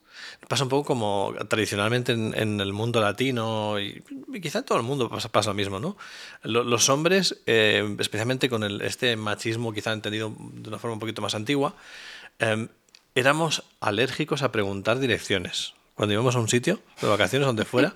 [0.50, 4.04] Pasa un poco como tradicionalmente en, en el mundo latino y,
[4.34, 5.96] y quizá en todo el mundo pasa, pasa lo mismo, ¿no?
[6.44, 11.00] Lo- los hombres, eh, especialmente con el- este machismo quizá entendido de una forma un
[11.00, 11.76] poquito más antigua,
[12.40, 12.68] eh,
[13.16, 15.74] éramos alérgicos a preguntar direcciones.
[15.96, 17.94] Cuando íbamos a un sitio, de vacaciones, donde fuera.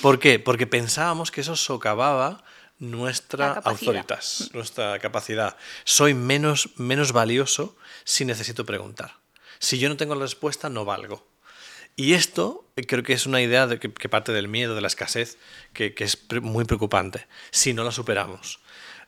[0.00, 0.38] ¿Por qué?
[0.38, 2.44] Porque pensábamos que eso socavaba
[2.78, 5.56] nuestra autoritas, nuestra capacidad.
[5.84, 9.16] Soy menos, menos valioso si necesito preguntar.
[9.58, 11.26] Si yo no tengo la respuesta, no valgo.
[11.96, 14.80] Y esto eh, creo que es una idea de que, que parte del miedo, de
[14.80, 15.36] la escasez,
[15.72, 18.60] que, que es pre- muy preocupante si no la superamos.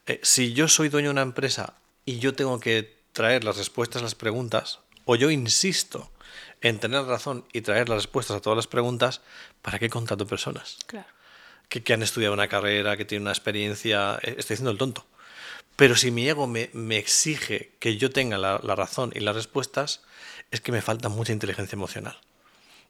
[0.07, 4.03] Eh, si yo soy dueño de una empresa y yo tengo que traer las respuestas
[4.03, 6.11] a las preguntas, o yo insisto
[6.63, 9.21] en tener razón y traer las respuestas a todas las preguntas,
[9.63, 10.79] ¿para qué contrato personas?
[10.87, 11.07] Claro.
[11.71, 15.07] Que, han estudiado una carrera, que tienen una experiencia, eh, estoy diciendo el tonto.
[15.77, 19.37] Pero si mi ego me, me exige que yo tenga la, la razón y las
[19.37, 20.03] respuestas,
[20.51, 22.19] es que me falta mucha inteligencia emocional.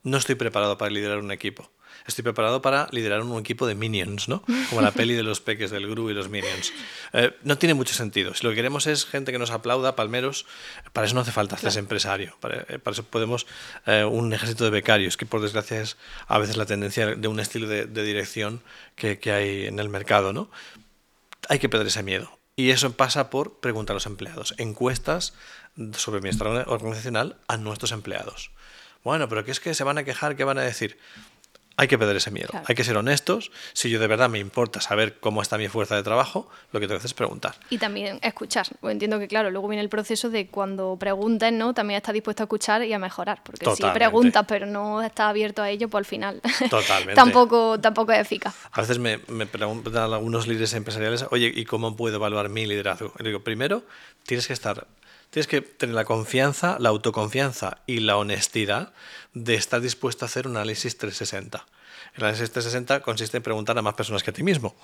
[0.03, 1.71] No estoy preparado para liderar un equipo.
[2.07, 4.43] Estoy preparado para liderar un equipo de minions, ¿no?
[4.69, 6.73] Como la peli de los peques del Gru y los minions.
[7.13, 8.35] Eh, no tiene mucho sentido.
[8.35, 10.47] Si lo que queremos es gente que nos aplauda, palmeros,
[10.93, 12.37] para eso no hace falta hacerse empresario.
[12.41, 13.47] Para, eh, para eso podemos
[13.87, 15.97] eh, un ejército de becarios, que por desgracia es
[16.27, 18.63] a veces la tendencia de un estilo de, de dirección
[18.97, 20.51] que, que hay en el mercado, ¿no?
[21.49, 22.39] Hay que perder ese miedo.
[22.57, 24.55] Y eso pasa por preguntar a los empleados.
[24.59, 25.33] Encuestas
[25.95, 28.51] sobre bienestar organizacional a nuestros empleados.
[29.03, 30.37] Bueno, pero ¿qué es que se van a quejar?
[30.37, 30.99] ¿Qué van a decir?
[31.81, 32.49] Hay que perder ese miedo.
[32.51, 32.67] Claro.
[32.69, 33.51] Hay que ser honestos.
[33.73, 36.87] Si yo de verdad me importa saber cómo está mi fuerza de trabajo, lo que
[36.87, 37.55] tengo que hacer es preguntar.
[37.71, 38.67] Y también escuchar.
[38.83, 41.73] Pues entiendo que, claro, luego viene el proceso de cuando preguntes, ¿no?
[41.73, 43.43] También estás dispuesto a escuchar y a mejorar.
[43.43, 47.15] Porque si preguntas pero no estás abierto a ello, pues al final Totalmente.
[47.15, 48.55] tampoco, tampoco es eficaz.
[48.73, 53.15] A veces me, me preguntan algunos líderes empresariales, oye, ¿y cómo puedo evaluar mi liderazgo?
[53.19, 53.85] Y digo, primero,
[54.27, 54.87] tienes que estar,
[55.31, 58.93] tienes que tener la confianza, la autoconfianza y la honestidad
[59.33, 61.65] de estar dispuesto a hacer un análisis 360.
[62.17, 64.75] El análisis 360 consiste en preguntar a más personas que a ti mismo.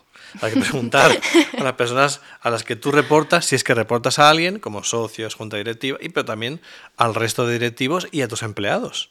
[0.40, 1.10] Hay que preguntar
[1.58, 4.84] a las personas a las que tú reportas, si es que reportas a alguien, como
[4.84, 6.60] socios, junta directiva, y pero también
[6.96, 9.10] al resto de directivos y a tus empleados.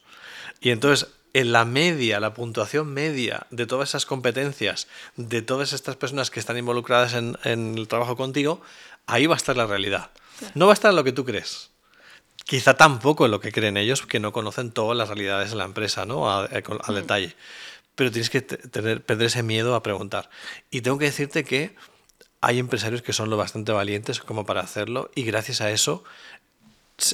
[0.61, 5.97] Y entonces, en la media, la puntuación media de todas esas competencias, de todas estas
[5.97, 8.61] personas que están involucradas en, en el trabajo contigo,
[9.05, 10.11] ahí va a estar la realidad.
[10.53, 11.71] No va a estar lo que tú crees.
[12.45, 15.65] Quizá tampoco en lo que creen ellos, que no conocen todas las realidades de la
[15.65, 16.29] empresa, ¿no?
[16.29, 17.35] A- a- con- al detalle.
[17.95, 20.29] Pero tienes que te- tener, perder ese miedo a preguntar.
[20.69, 21.75] Y tengo que decirte que
[22.41, 26.03] hay empresarios que son lo bastante valientes como para hacerlo y gracias a eso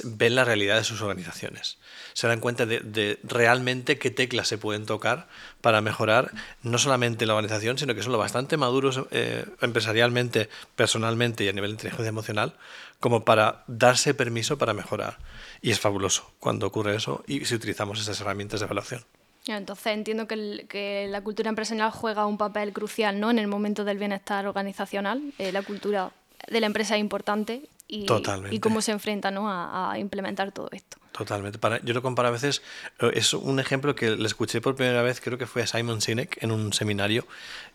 [0.04, 1.78] ven la realidad de sus organizaciones.
[2.12, 5.28] Se dan cuenta de, de realmente qué teclas se pueden tocar
[5.60, 6.30] para mejorar
[6.62, 11.52] no solamente la organización, sino que son lo bastante maduros eh, empresarialmente, personalmente y a
[11.52, 12.54] nivel de inteligencia emocional
[13.02, 15.18] como para darse permiso para mejorar.
[15.60, 19.04] Y es fabuloso cuando ocurre eso y si utilizamos esas herramientas de evaluación.
[19.48, 23.28] Entonces entiendo que, el- que la cultura empresarial juega un papel crucial ¿no?
[23.32, 25.20] en el momento del bienestar organizacional.
[25.38, 26.12] Eh, la cultura
[26.48, 28.06] de la empresa es importante y,
[28.52, 29.50] y cómo se enfrenta ¿no?
[29.50, 30.96] a, a implementar todo esto.
[31.10, 31.58] Totalmente.
[31.58, 32.62] Para, yo lo comparo a veces,
[33.00, 36.00] eh, es un ejemplo que le escuché por primera vez, creo que fue a Simon
[36.00, 37.26] Sinek en un seminario,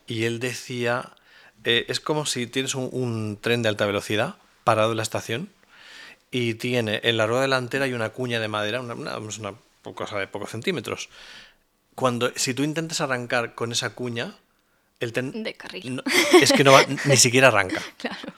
[0.06, 1.10] y él decía,
[1.64, 4.36] eh, es como si tienes un, un tren de alta velocidad
[4.68, 5.48] parado en la estación
[6.30, 9.54] y tiene en la rueda delantera hay una cuña de madera, una, una, una
[9.94, 11.08] cosa de pocos centímetros.
[11.94, 14.34] Cuando, si tú intentas arrancar con esa cuña,
[15.00, 15.42] el tren...
[15.42, 15.96] De carril.
[15.96, 16.02] no-
[16.42, 17.80] es que no va- ni siquiera arranca.
[17.96, 18.34] Claro.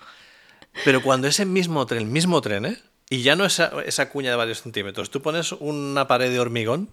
[0.84, 2.78] Pero cuando ese mismo tren, el mismo tren, ¿eh?
[3.10, 6.88] Y ya no esa, esa cuña de varios centímetros, tú pones una pared de hormigón,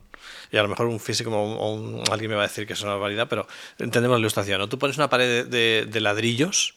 [0.51, 2.65] y a lo mejor un físico o, un- o un- alguien me va a decir
[2.65, 3.45] que es una barbaridad, pero
[3.77, 4.67] entendemos la ilustración, ¿no?
[4.67, 6.73] Tú pones una pared de, de- de ladrillos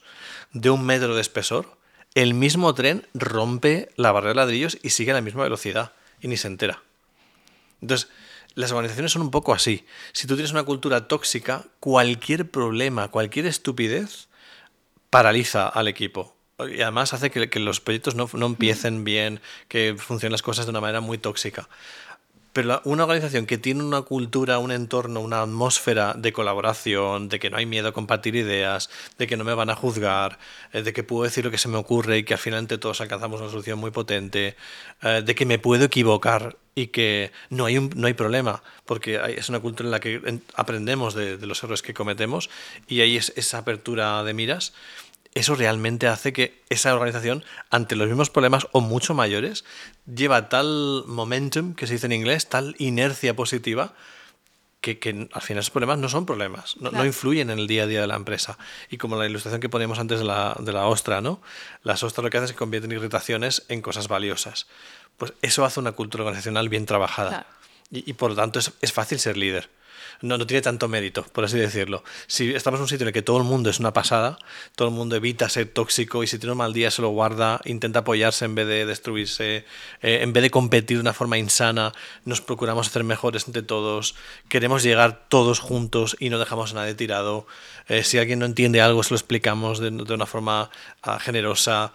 [0.53, 1.75] de un metro de espesor,
[2.15, 6.27] el mismo tren rompe la barrera de ladrillos y sigue a la misma velocidad, y
[6.27, 6.81] ni se entera.
[7.81, 8.09] Entonces,
[8.53, 9.85] las organizaciones son un poco así.
[10.11, 14.27] Si tú tienes una cultura tóxica, cualquier problema, cualquier estupidez,
[15.09, 16.35] paraliza al equipo.
[16.59, 20.65] Y además hace que, que los proyectos no, no empiecen bien, que funcionen las cosas
[20.65, 21.69] de una manera muy tóxica.
[22.53, 27.49] Pero una organización que tiene una cultura, un entorno, una atmósfera de colaboración, de que
[27.49, 30.37] no hay miedo a compartir ideas, de que no me van a juzgar,
[30.73, 32.77] eh, de que puedo decir lo que se me ocurre y que al final entre
[32.77, 34.57] todos alcanzamos una solución muy potente,
[35.01, 39.47] eh, de que me puedo equivocar y que no hay, no hay problema, porque es
[39.47, 42.49] una cultura en la que en- aprendemos de, de los errores que cometemos
[42.87, 44.73] y ahí es esa apertura de miras
[45.33, 49.63] eso realmente hace que esa organización, ante los mismos problemas o mucho mayores,
[50.05, 53.93] lleva tal momentum, que se dice en inglés, tal inercia positiva,
[54.81, 57.83] que, que al final esos problemas no son problemas, no, no influyen en el día
[57.83, 58.57] a día de la empresa.
[58.89, 61.41] Y como la ilustración que poníamos antes de la, de la ostra, ¿no?
[61.83, 64.67] Las ostras lo que hacen es que convierten irritaciones en cosas valiosas.
[65.17, 67.29] Pues eso hace una cultura organizacional bien trabajada.
[67.29, 67.45] Claro.
[67.91, 69.69] Y, y por lo tanto es, es fácil ser líder.
[70.21, 72.03] No, no tiene tanto mérito, por así decirlo.
[72.27, 74.37] Si estamos en un sitio en el que todo el mundo es una pasada,
[74.75, 77.59] todo el mundo evita ser tóxico y si tiene un mal día se lo guarda,
[77.65, 79.65] intenta apoyarse en vez de destruirse,
[80.01, 81.91] eh, en vez de competir de una forma insana,
[82.23, 84.15] nos procuramos hacer mejores entre todos,
[84.47, 87.47] queremos llegar todos juntos y no dejamos a nadie tirado.
[87.87, 90.69] Eh, si alguien no entiende algo, se lo explicamos de, de una forma
[91.01, 91.93] ah, generosa.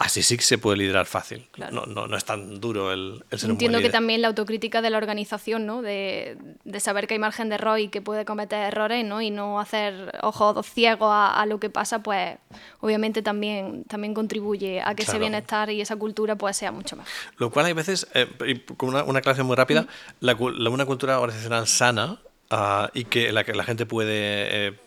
[0.00, 1.48] Así sí que se puede liderar fácil.
[1.50, 1.74] Claro.
[1.74, 4.28] No, no, no es tan duro el, el ser un buen Entiendo que también la
[4.28, 5.82] autocrítica de la organización, ¿no?
[5.82, 9.20] De, de saber que hay margen de error y que puede cometer errores, ¿no?
[9.20, 12.38] Y no hacer ojos ciegos a, a lo que pasa, pues
[12.78, 15.20] obviamente también, también contribuye a que ese Claro.
[15.22, 17.10] bienestar y esa cultura pues sea mucho mejor.
[17.38, 18.28] Lo cual hay veces, eh,
[18.76, 19.88] con una, una aclaración muy rápida,
[20.20, 22.20] la, la- una cultura organizacional sana
[22.50, 24.78] ah, y que la que la gente puede eh,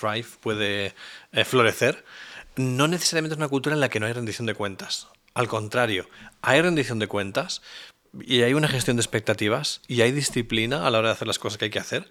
[0.00, 0.94] thrive, puede
[1.32, 2.04] eh, florecer,
[2.56, 5.08] no necesariamente es una cultura en la que no hay rendición de cuentas.
[5.34, 6.08] Al contrario,
[6.42, 7.62] hay rendición de cuentas
[8.20, 11.38] y hay una gestión de expectativas y hay disciplina a la hora de hacer las
[11.38, 12.10] cosas que hay que hacer,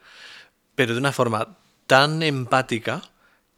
[0.76, 3.02] pero de una forma tan empática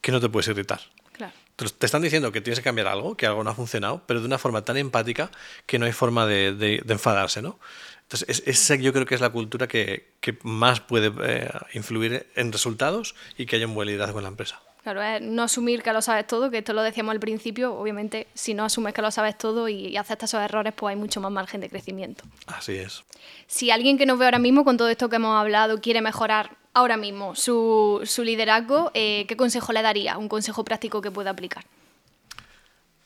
[0.02, 0.82] que no te puedes irritar.
[1.14, 1.34] Claro.
[1.56, 4.28] Te están diciendo que tienes que cambiar algo, que algo no ha funcionado, pero de
[4.28, 5.32] una forma tan empática
[5.66, 7.60] que no hay forma de, de- de enfadarse, ¿no?
[8.04, 12.28] Entonces, es- esa yo creo que es la cultura que, que más puede eh, influir
[12.36, 14.62] en resultados y que haya un buen liderazgo en la empresa.
[14.86, 18.28] Claro, es no asumir que lo sabes todo, que esto lo decíamos al principio, obviamente
[18.36, 21.20] si no asumes que lo sabes todo y, y aceptas esos errores, pues hay mucho
[21.20, 22.24] más margen de crecimiento.
[22.46, 23.04] Así es.
[23.48, 26.56] Si alguien que nos ve ahora mismo con todo esto que hemos hablado quiere mejorar
[26.76, 30.20] ahora mismo su, su liderazgo, eh, ¿qué consejo le daría?
[30.20, 31.66] Un consejo práctico que pueda aplicar.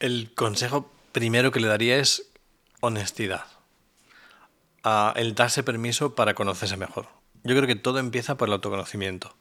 [0.01, 2.29] El consejo primero que le daría es
[2.81, 3.45] honestidad.
[5.15, 7.07] El darse permiso para conocerse mejor.
[7.45, 9.33] Yo creo que todo empieza por el autoconocimiento.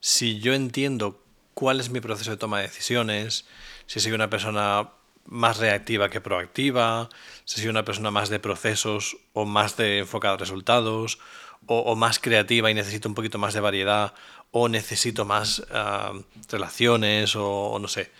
[0.00, 1.22] Si yo entiendo
[1.56, 3.46] cuál es mi proceso de toma de decisiones,
[3.86, 4.90] si soy una persona
[5.24, 7.08] más reactiva que proactiva,
[7.46, 11.18] si soy una persona más de procesos o más de enfocada a resultados,
[11.66, 14.12] o, o más creativa y necesito un poquito más de variedad,
[14.50, 16.12] o necesito más ah,
[16.50, 18.10] relaciones, o, o no sé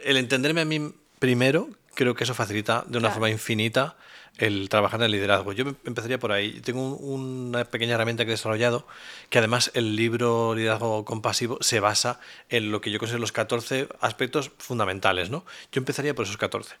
[0.00, 3.14] el entenderme a mí primero, creo que eso facilita de una Claro.
[3.14, 3.96] forma infinita
[4.38, 5.52] el trabajar en el liderazgo.
[5.52, 6.60] Yo empezaría por ahí.
[6.60, 8.86] Tengo un- una pequeña herramienta que he desarrollado,
[9.30, 12.18] que además el libro Liderazgo Compasivo se basa
[12.48, 15.30] en lo que yo considero los 14 aspectos fundamentales.
[15.30, 15.44] ¿no?
[15.70, 16.76] Yo empezaría por esos 14.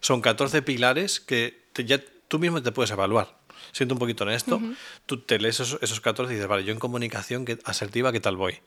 [0.00, 3.36] Son 14 pilares que te- ya tú mismo te puedes evaluar.
[3.72, 4.60] Siento un poquito honesto,
[5.06, 8.20] tú te lees esos, esos 14 y dices, vale, yo en comunicación ¿qué- asertiva, ¿qué
[8.20, 8.60] tal voy?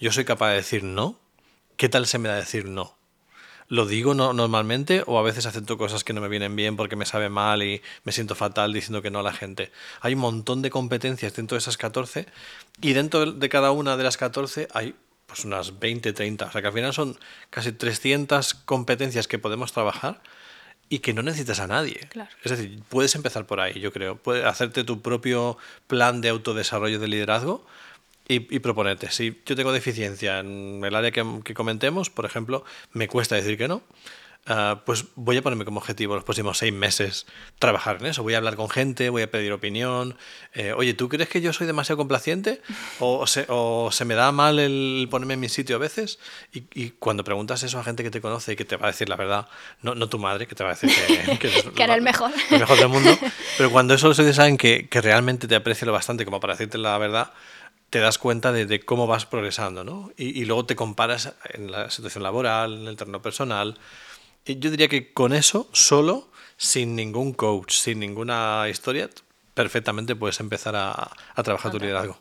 [0.00, 1.18] Yo soy capaz de decir no,
[1.76, 2.96] ¿qué tal se me da decir no?
[3.70, 6.96] Lo digo no- normalmente o a veces acepto cosas que no me vienen bien porque
[6.96, 9.70] me sabe mal y me siento fatal diciendo que no a la gente.
[10.02, 12.26] Hay un montón de competencias dentro de esas 14
[12.82, 14.94] y dentro de cada una de las 14 hay
[15.26, 16.46] pues unas 20, 30.
[16.46, 17.16] O sea que al final son
[17.48, 20.20] casi 300 competencias que podemos trabajar
[20.88, 22.00] y que no necesitas a nadie.
[22.10, 22.30] Claro.
[22.42, 24.16] Es decir, puedes empezar por ahí, yo creo.
[24.16, 25.56] Puedes hacerte tu propio
[25.86, 27.64] plan de autodesarrollo de liderazgo
[28.30, 29.10] y, y proponerte.
[29.10, 33.58] Si yo tengo deficiencia en el área que, que comentemos, por ejemplo, me cuesta decir
[33.58, 33.82] que no,
[34.46, 37.26] ah, pues voy a ponerme como objetivo los próximos seis meses
[37.58, 38.22] trabajar en eso.
[38.22, 40.16] Voy a hablar con gente, voy a pedir opinión.
[40.54, 42.62] Eh, Oye, ¿tú crees que yo soy demasiado complaciente?
[43.00, 46.20] ¿O se, o se me da mal el ponerme en mi sitio a veces?
[46.52, 48.90] Y, y cuando preguntas eso a gente que te conoce y que te va a
[48.92, 49.48] decir la verdad,
[49.82, 52.02] no, no tu madre, que te va a decir que, que eres Que eres el
[52.02, 52.30] mejor.
[52.50, 53.10] el mejor del mundo,
[53.58, 56.78] pero cuando eso los saben que, que realmente te aprecia lo bastante como para decirte
[56.78, 57.32] la verdad,
[57.90, 60.12] te das cuenta de, de cómo vas progresando, ¿no?
[60.16, 63.78] Y, y luego te comparas en la situación laboral, en el terreno personal.
[64.44, 69.10] Y yo diría que con eso, solo, sin ningún coach, sin ninguna historia,
[69.54, 72.18] perfectamente puedes empezar a, a trabajar tu liderazgo.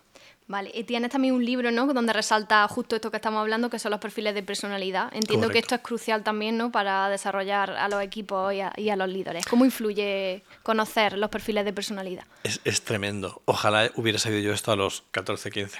[0.49, 1.85] Vale, y tienes también un libro, ¿no?
[1.93, 5.09] Donde resalta justo esto que estamos hablando, que son los perfiles de personalidad.
[5.13, 6.71] Entiendo que esto es crucial también, ¿no?
[6.71, 9.45] Para desarrollar a los equipos y a, y a los líderes.
[9.45, 12.25] ¿Cómo influye conocer los perfiles de personalidad?
[12.43, 13.43] Es, es tremendo.
[13.45, 15.77] Ojalá hubiera sabido yo esto a los 14, 15.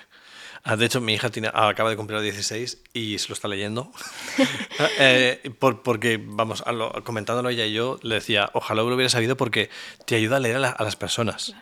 [0.63, 3.47] Ah, De hecho, mi hija tiene, acaba de cumplir los 16 y se lo está
[3.47, 3.91] leyendo.
[4.99, 9.09] Eh, por- porque, vamos, a lo- comentándolo ella y yo, le decía, ojalá lo hubiera
[9.09, 9.69] sabido porque
[10.05, 11.53] te ayuda a leer a, la- a las personas.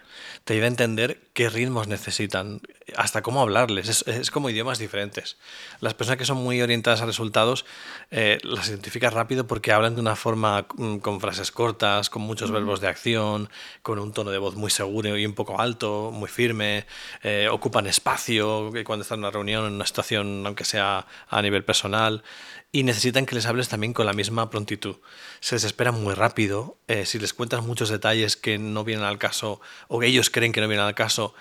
[0.47, 2.61] Te ayuda a entender qué ritmos necesitan,
[2.95, 3.89] hasta cómo hablarles.
[3.89, 5.35] Es, es como idiomas diferentes.
[5.81, 7.65] Las personas que son muy orientadas a resultados
[8.11, 12.49] eh, las identificas rápido porque hablan de una forma mm, con frases cortas, con muchos
[12.49, 13.49] verbos de acción,
[13.81, 16.85] con un tono de voz muy seguro y un poco alto, muy firme,
[17.23, 21.41] eh, ocupan espacio que cuando están en una reunión, en una situación, aunque sea a
[21.41, 22.23] nivel personal,
[22.71, 24.97] y necesitan que les hables también con la misma prontitud.
[25.39, 29.61] Se desesperan muy rápido, eh, si les cuentas muchos detalles que no vienen al caso
[29.87, 31.33] o que ellos creen que no vienen al caso,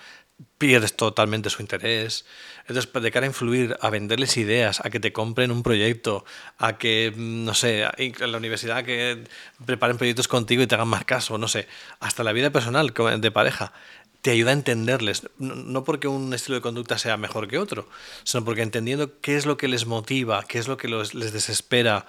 [0.57, 2.25] pierdes totalmente su interés.
[2.67, 6.25] Entonces, de cara a influir, a venderles ideas, a que te compren un proyecto,
[6.57, 9.23] a que, mm, no sé, en la universidad que
[9.65, 11.67] preparen proyectos contigo y te hagan más caso, no sé,
[11.99, 13.73] hasta la vida personal de pareja,
[14.27, 15.23] te ayuda a entenderles.
[15.37, 17.87] No- porque un estilo de conducta sea mejor que otro,
[18.25, 22.05] sino porque entendiendo qué es lo que les motiva, qué es lo que les desespera,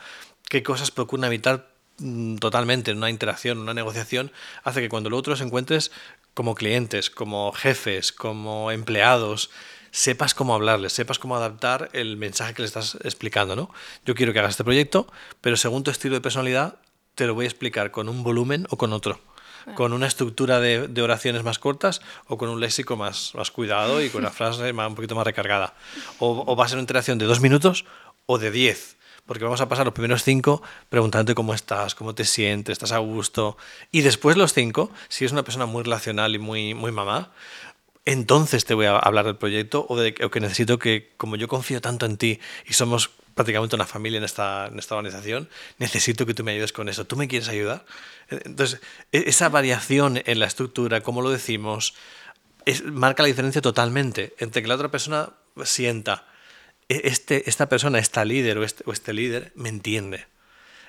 [0.49, 4.33] qué cosas procuran evitar mm, totalmente en una interacción, una negociación,
[4.64, 5.93] hace que cuando luego te los encuentres
[6.35, 9.51] como clientes, como jefes, como empleados,
[9.93, 13.71] sepas cómo hablarles, sepas cómo adaptar el mensaje que le estás explicando, ¿no?
[14.05, 15.07] Yo quiero que hagas este proyecto,
[15.41, 16.81] pero según tu estilo de personalidad,
[17.14, 19.21] te lo voy a explicar con un volumen o con otro.
[19.74, 24.02] Con una estructura de, de oraciones más cortas o con un léxico más, más cuidado
[24.02, 25.74] y con una frase más- un poquito más recargada.
[26.18, 27.84] O, o va a ser una interacción de dos minutos
[28.26, 28.96] o de diez.
[29.26, 32.98] Porque vamos a pasar los primeros cinco preguntándote cómo estás, cómo te sientes, estás a
[32.98, 33.59] gusto.
[33.92, 37.30] Y después los cinco, si es una persona muy relacional y muy, muy mamá,
[38.06, 41.46] entonces te voy a hablar del proyecto o de o que necesito que, como yo
[41.46, 46.26] confío tanto en ti y somos prácticamente una familia en esta, en esta organización, necesito
[46.26, 47.05] que tú me ayudes con eso.
[47.07, 47.84] ¿Tú me quieres ayudar?
[48.30, 48.80] Entonces,
[49.12, 51.95] e- esa variación en la estructura, cómo lo decimos,
[52.66, 55.30] es- marca la diferencia totalmente entre que la otra persona
[55.64, 56.26] sienta,
[56.89, 60.26] "E- este, esta persona, esta líder o este, o este líder, me entiende.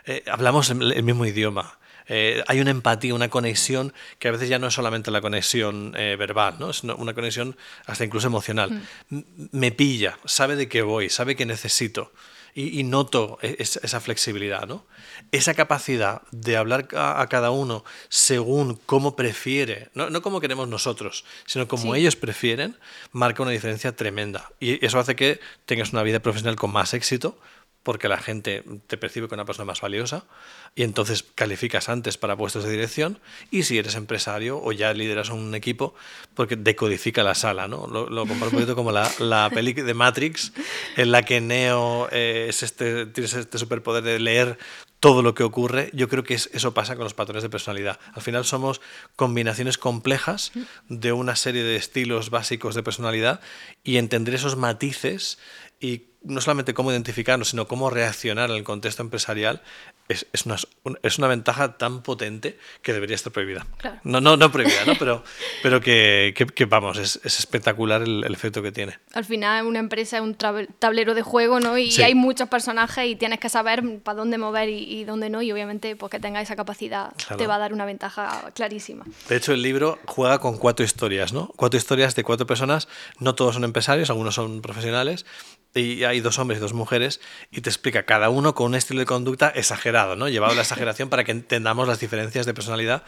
[0.06, 1.78] Eh, hablamos el mismo idioma.
[2.12, 5.94] Eh, hay una empatía, una conexión que a veces ya no es solamente la conexión
[5.96, 6.74] eh, verbal, ¿no?
[6.74, 8.82] sino una conexión hasta incluso emocional.
[9.12, 12.12] M- Me pilla, sabe de qué voy, sabe que necesito.
[12.56, 14.86] Y, y noto e- es- esa flexibilidad, ¿no?
[15.32, 20.68] Esa capacidad de hablar a, a cada uno según cómo prefiere, no, no como queremos
[20.68, 22.00] nosotros, sino como Sí.
[22.02, 22.78] ellos prefieren,
[23.12, 24.50] marca una diferencia tremenda.
[24.60, 27.38] Y eso hace que tengas una vida profesional con más éxito,
[27.84, 30.26] porque la gente te percibe como una persona más valiosa
[30.76, 33.20] y entonces calificas antes para puestos de dirección
[33.52, 35.96] y si eres empresario o ya lideras un equipo
[36.34, 37.88] porque decodifica la sala, ¿no?
[37.88, 40.52] Lo, lo comparo un poquito como la, la peli de Matrix
[40.98, 44.58] en la que Neo eh, es este, tienes este superpoder de leer
[45.00, 45.90] todo lo que ocurre.
[45.94, 47.98] Yo creo que es- eso pasa con los patrones de personalidad.
[48.14, 48.82] Al final somos
[49.16, 50.52] combinaciones complejas
[50.90, 53.40] de una serie de estilos básicos de personalidad
[53.86, 55.40] y entender esos matices
[55.80, 59.62] y no solamente cómo identificarnos, sino cómo reaccionar en el contexto empresarial
[60.10, 60.58] es, es una,
[61.04, 63.66] es una ventaja tan potente que debería estar prohibida.
[63.78, 64.00] Claro.
[64.04, 64.94] No, no, no prohibida, ¿no?
[65.00, 65.24] pero,
[65.64, 68.98] pero que, que- que, vamos, es, es espectacular el, el efecto que tiene.
[69.14, 71.78] Al final una empresa es un tablero de juego, ¿no?
[71.78, 72.02] Y Sí.
[72.04, 75.42] hay muchos personajes y tienes que saber para dónde mover y, y dónde no.
[75.42, 77.38] Y obviamente, pues que tenga esa capacidad Claro.
[77.38, 79.06] te va a dar una ventaja clarísima.
[79.30, 81.48] De hecho, el libro juega con cuatro historias, ¿no?
[81.56, 82.88] Cuatro historias de cuatro personas,
[83.20, 85.26] no todos son empresarios, algunos son profesionales,
[85.76, 89.00] y hay dos hombres y dos mujeres, y te explica cada uno con un estilo
[89.00, 90.28] de conducta exagerado, ¿no?
[90.30, 93.04] Llevado a la exageración para que entendamos las diferencias de personalidad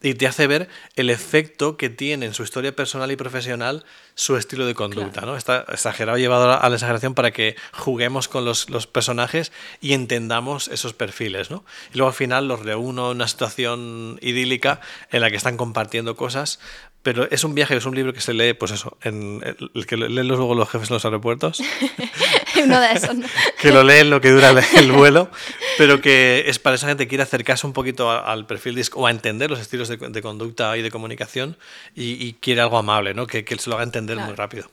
[0.00, 3.84] y te hace ver el efecto que tiene en su historia personal y profesional
[4.14, 5.36] su estilo de conducta, ¿no?
[5.36, 9.50] Está exagerado, llevado a la- a la exageración para que juguemos con los, los personajes
[9.80, 11.64] y entendamos esos perfiles, ¿no?
[11.92, 14.80] Y luego al final los reúno en una situación idílica
[15.10, 16.60] en la que están compartiendo cosas
[17.02, 19.42] pero es un viaje, es un libro que se lee, pues eso, en,
[19.74, 21.60] el que leen luego los jefes en los aeropuertos.
[22.62, 23.26] Uno de esos, ¿no?
[23.60, 25.30] que lo leen lo que dura el, vuelo,
[25.78, 29.06] pero que es para esa gente que quiere acercarse un poquito al perfil disco o
[29.06, 31.56] a entender los estilos de, conducta y de comunicación
[31.94, 33.26] y, quiere algo amable, ¿no?
[33.26, 34.68] Que, que se lo haga entender muy rápido.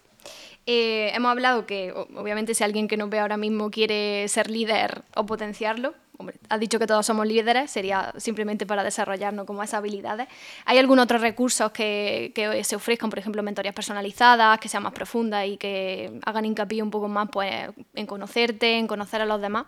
[0.67, 5.03] Eh, hemos hablado que, obviamente, si alguien que nos ve ahora mismo quiere ser líder
[5.15, 9.75] o potenciarlo, hombre, has dicho que todos somos líderes, sería simplemente para desarrollarnos como esas
[9.75, 10.27] habilidades.
[10.65, 14.93] ¿Hay algún otro recursos que, que, se ofrezcan, por ejemplo, mentorías personalizadas, que sean más
[14.93, 19.41] profundas y que hagan hincapié un poco más pues, en conocerte, en conocer a los
[19.41, 19.65] demás?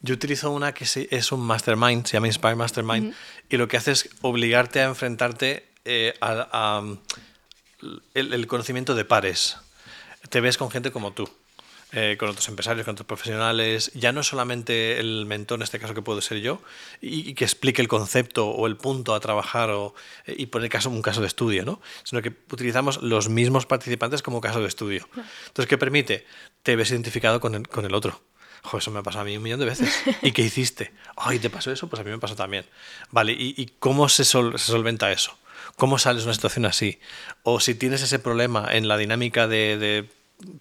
[0.00, 3.14] Yo utilizo una que es un mastermind, se llama Inspire Mastermind,
[3.48, 6.98] y lo que hace es obligarte a enfrentarte eh, al
[8.14, 9.58] el conocimiento de pares
[10.28, 11.28] te ves con gente como tú.
[11.92, 15.94] Eh, con otros empresarios, con otros profesionales, ya no solamente el mentor, en este caso
[15.94, 16.60] que puedo ser yo,
[17.00, 19.94] y, que explique el concepto o el punto a trabajar o,
[20.26, 21.80] eh, y poner caso, un caso de estudio, ¿no?
[22.02, 25.08] sino que utilizamos los mismos participantes como caso de estudio.
[25.46, 26.26] Entonces, ¿qué permite?
[26.64, 28.20] Te ves identificado con el, con el otro.
[28.62, 30.02] Joder, eso me ha pasado a mí un millón de veces.
[30.22, 30.92] ¿Y qué hiciste?
[31.16, 31.88] Ay, ¿te pasó eso?
[31.88, 32.66] Pues a mí me pasó también.
[33.12, 35.38] Vale, ¿y, cómo se, se solventa eso?
[35.76, 36.98] ¿Cómo sales de una situación así?
[37.42, 40.08] O si tienes ese problema en la dinámica de,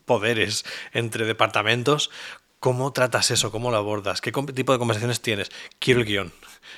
[0.06, 2.10] poderes entre departamentos,
[2.60, 3.52] ¿cómo tratas eso?
[3.52, 4.22] ¿Cómo lo abordas?
[4.22, 5.52] ¿Qué tipo de conversaciones tienes?
[5.80, 6.34] Quiero el guion.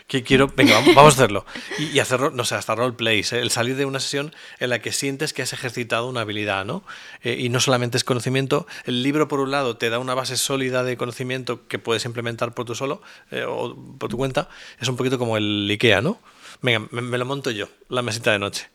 [0.08, 1.46] Quiero, vamos a hacerlo.
[1.80, 3.40] Y, hacerlo, no sé, hasta roleplays, ¿eh?
[3.40, 6.84] el salir de una sesión en la que sientes que has ejercitado una habilidad, ¿no?
[7.24, 8.68] Eh, y no solamente es conocimiento.
[8.86, 12.54] El libro, por un lado, te da una base sólida de conocimiento que puedes implementar
[12.54, 14.50] por tu solo eh, o por tu cuenta.
[14.80, 16.20] Es un poquito como el IKEA, ¿no?
[16.62, 18.70] venga, me, lo monto yo, la mesita de noche.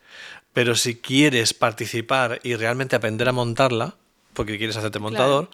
[0.53, 3.95] Pero si quieres participar y realmente aprender a montarla,
[4.33, 5.49] porque quieres hacerte montador,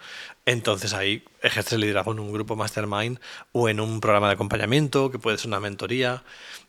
[0.46, 3.20] entonces ahí ejerces el liderazgo en un grupo mastermind
[3.52, 6.24] o en un programa de acompañamiento, que puede ser una mentoría.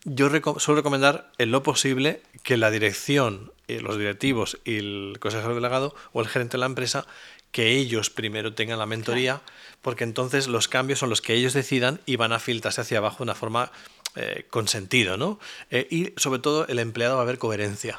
[0.04, 5.54] Yo suelo recomendar en lo posible que la dirección, y los directivos y el consejero
[5.54, 7.06] delegado o el gerente de la empresa,
[7.52, 9.40] que ellos primero tengan la mentoría,
[9.82, 13.18] porque entonces los cambios son los que ellos decidan y van a filtrarse hacia abajo
[13.18, 13.72] de una forma
[14.16, 15.38] eh, con sentido, ¿no?
[15.70, 17.98] Eh, y sobre todo el empleado va a ver coherencia.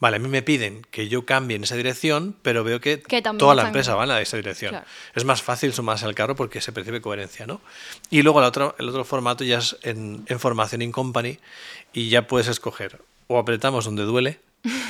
[0.00, 2.98] Vale, a mí me piden que yo cambie en esa dirección, pero veo que,
[3.38, 4.76] toda la empresa va en esa dirección.
[5.14, 7.60] Es más fácil sumarse al carro porque se percibe coherencia, ¿no?
[8.10, 11.38] Y luego el otro, el otro formato ya es en, en formación in company
[11.92, 14.40] y ya puedes escoger o apretamos donde duele,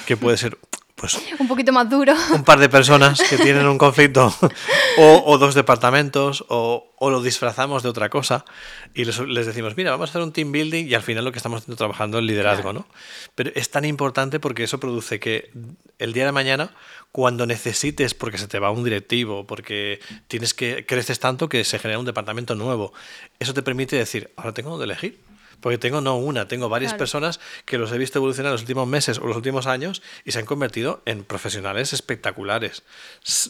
[0.06, 0.58] que puede ser
[0.96, 2.14] pues, un poquito más duro.
[2.32, 4.34] Un par de personas que tienen un conflicto
[4.98, 8.46] o, dos departamentos o, lo disfrazamos de otra cosa
[8.94, 11.38] y les, decimos, mira, vamos a hacer un team building y al final lo que
[11.38, 12.86] estamos haciendo trabajando es el liderazgo, ¿no?
[13.34, 15.50] Pero es tan importante porque eso produce que
[15.98, 16.70] el día de mañana,
[17.12, 21.78] cuando necesites, porque se te va un directivo, porque tienes que creces tanto que se
[21.78, 22.94] genera un departamento nuevo,
[23.38, 25.25] eso te permite decir, ahora tengo donde elegir
[25.60, 29.18] porque tengo no una, tengo varias personas que los he visto evolucionar los últimos meses
[29.18, 32.82] o los últimos años y se han convertido en profesionales espectaculares.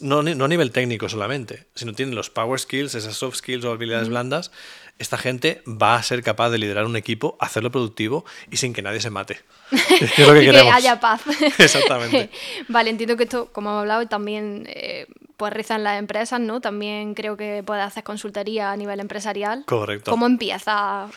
[0.00, 3.72] No, no a nivel técnico solamente, sino tienen los power skills, esas soft skills o
[3.72, 4.50] habilidades blandas.
[4.98, 8.80] Esta gente va a ser capaz de liderar un equipo, hacerlo productivo y sin que
[8.80, 9.40] nadie se mate.
[9.70, 11.22] Es lo que, y que haya paz.
[11.58, 12.30] Exactamente.
[12.68, 16.60] vale, entiendo que esto, como hemos hablado, también eh, pues rizan las empresas, ¿no?
[16.60, 19.64] También creo que puede hacer consultoría a nivel empresarial.
[19.66, 20.10] Correcto.
[20.10, 21.08] ¿Cómo empieza?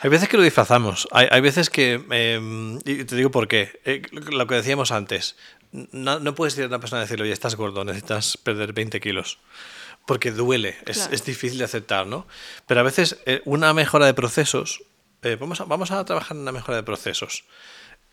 [0.00, 1.08] Hay veces que lo disfrazamos.
[1.10, 2.04] Hay, veces que.
[2.10, 3.80] Em, y te digo por qué.
[3.84, 5.36] Eh, lo que decíamos antes.
[5.72, 9.38] No, puedes ir a una persona y decirle, oye, estás gordo, necesitas perder 20 kilos.
[10.06, 12.26] Porque duele, es, difícil de aceptar, ¿no?
[12.66, 14.82] Pero a veces eh, una mejora de procesos.
[15.22, 17.44] Eh, vamos, a, vamos a trabajar en una mejora de procesos.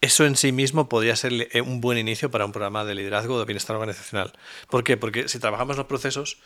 [0.01, 1.31] Eso en sí mismo podría ser
[1.63, 4.33] un buen inicio para un programa de liderazgo de bienestar organizacional.
[4.69, 4.97] ¿Por qué?
[4.97, 6.37] Porque si trabajamos los procesos,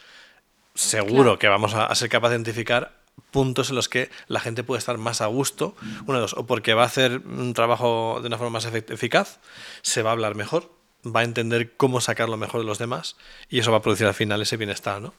[0.75, 2.99] seguro que vamos a, ser capaces de identificar
[3.31, 6.45] puntos en los que la gente puede estar más a gusto, uno de dos, o
[6.45, 9.39] porque va a hacer un trabajo de una forma más eficaz,
[9.81, 10.71] se va a hablar mejor,
[11.05, 13.15] va a entender cómo sacar lo mejor de los demás
[13.49, 15.13] y eso va a producir al final ese bienestar, ¿no?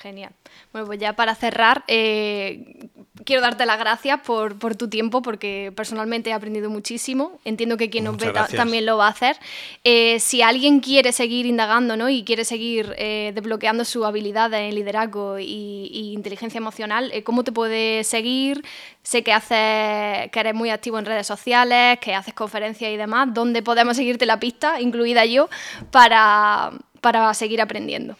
[0.00, 0.30] Genial.
[0.72, 2.88] Bueno, pues ya para cerrar, eh,
[3.24, 7.40] quiero darte las gracias por, tu tiempo, porque personalmente he aprendido muchísimo.
[7.44, 9.36] Entiendo que quien nos ve también lo va a hacer.
[9.82, 12.08] Eh, si alguien quiere seguir indagando ¿no?
[12.08, 18.04] y quiere seguir eh, desbloqueando su habilidad en liderazgo y, inteligencia emocional, ¿cómo te puede
[18.04, 18.64] seguir?
[19.02, 23.28] Sé que, haces, que eres muy activo en redes sociales, que haces conferencias y demás.
[23.32, 25.48] ¿Dónde podemos seguirte la pista, incluida yo,
[25.90, 26.70] para,
[27.00, 28.16] para seguir aprendiendo?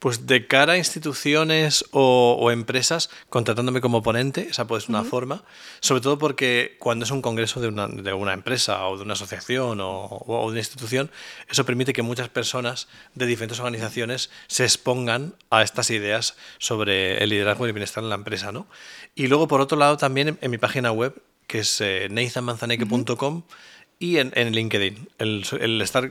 [0.00, 5.44] Pues de cara a instituciones o, empresas, contratándome como ponente, esa puede ser una forma,
[5.80, 9.12] sobre todo porque cuando es un congreso de una, de una empresa o de una
[9.12, 11.10] asociación o, de una institución,
[11.50, 17.28] eso permite que muchas personas de diferentes organizaciones se expongan a estas ideas sobre el
[17.28, 18.52] liderazgo y el bienestar en la empresa.
[18.52, 18.66] ¿no?
[19.14, 22.08] Y luego, por otro lado, también en, mi página web, que es eh,
[24.02, 25.10] y en, en LinkedIn.
[25.18, 26.10] El, el, estar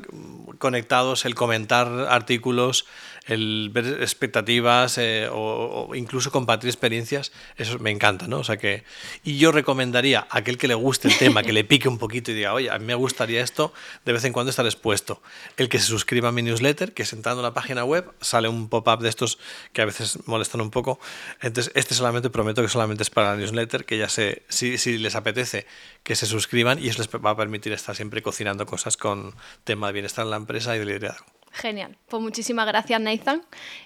[0.60, 2.86] conectados, el comentar artículos,
[3.26, 8.40] el ver expectativas eh, o, o, incluso compartir experiencias, eso me encanta, ¿no?
[8.40, 8.84] O sea que,
[9.24, 12.32] y yo recomendaría a aquel que le guste el tema, que le pique un poquito
[12.32, 13.74] y diga, oye, a mí me gustaría esto,
[14.06, 15.22] de vez en cuando estar expuesto.
[15.58, 18.70] El que se suscriba a mi newsletter, que sentando en la página web sale un
[18.70, 19.40] pop-up de estos
[19.74, 21.00] que a veces molestan un poco.
[21.42, 25.00] Entonces, este solamente prometo que solamente es para la newsletter, que ya sé, si, si
[25.00, 25.66] les apetece,
[26.04, 29.88] que se suscriban y eso les va a permitir estar siempre cocinando cosas con tema
[29.88, 31.26] de bienestar en la empresa y de liderazgo.
[31.52, 31.98] Genial.
[32.08, 33.42] Pues muchísimas gracias, Nathan.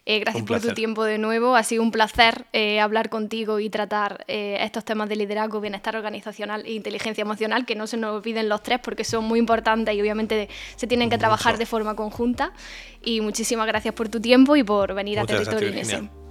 [0.06, 1.56] Eh, gracias por tu tiempo de nuevo.
[1.56, 5.96] Ha sido un placer eh, hablar contigo y tratar eh, estos temas de liderazgo, bienestar
[5.96, 9.96] organizacional e inteligencia emocional, que no se nos olviden los tres porque son muy importantes
[9.96, 11.22] y obviamente se tienen que Mucho.
[11.22, 12.52] trabajar de forma conjunta.
[13.02, 16.23] Y muchísimas gracias por tu tiempo y por venir Muchas a Territorio.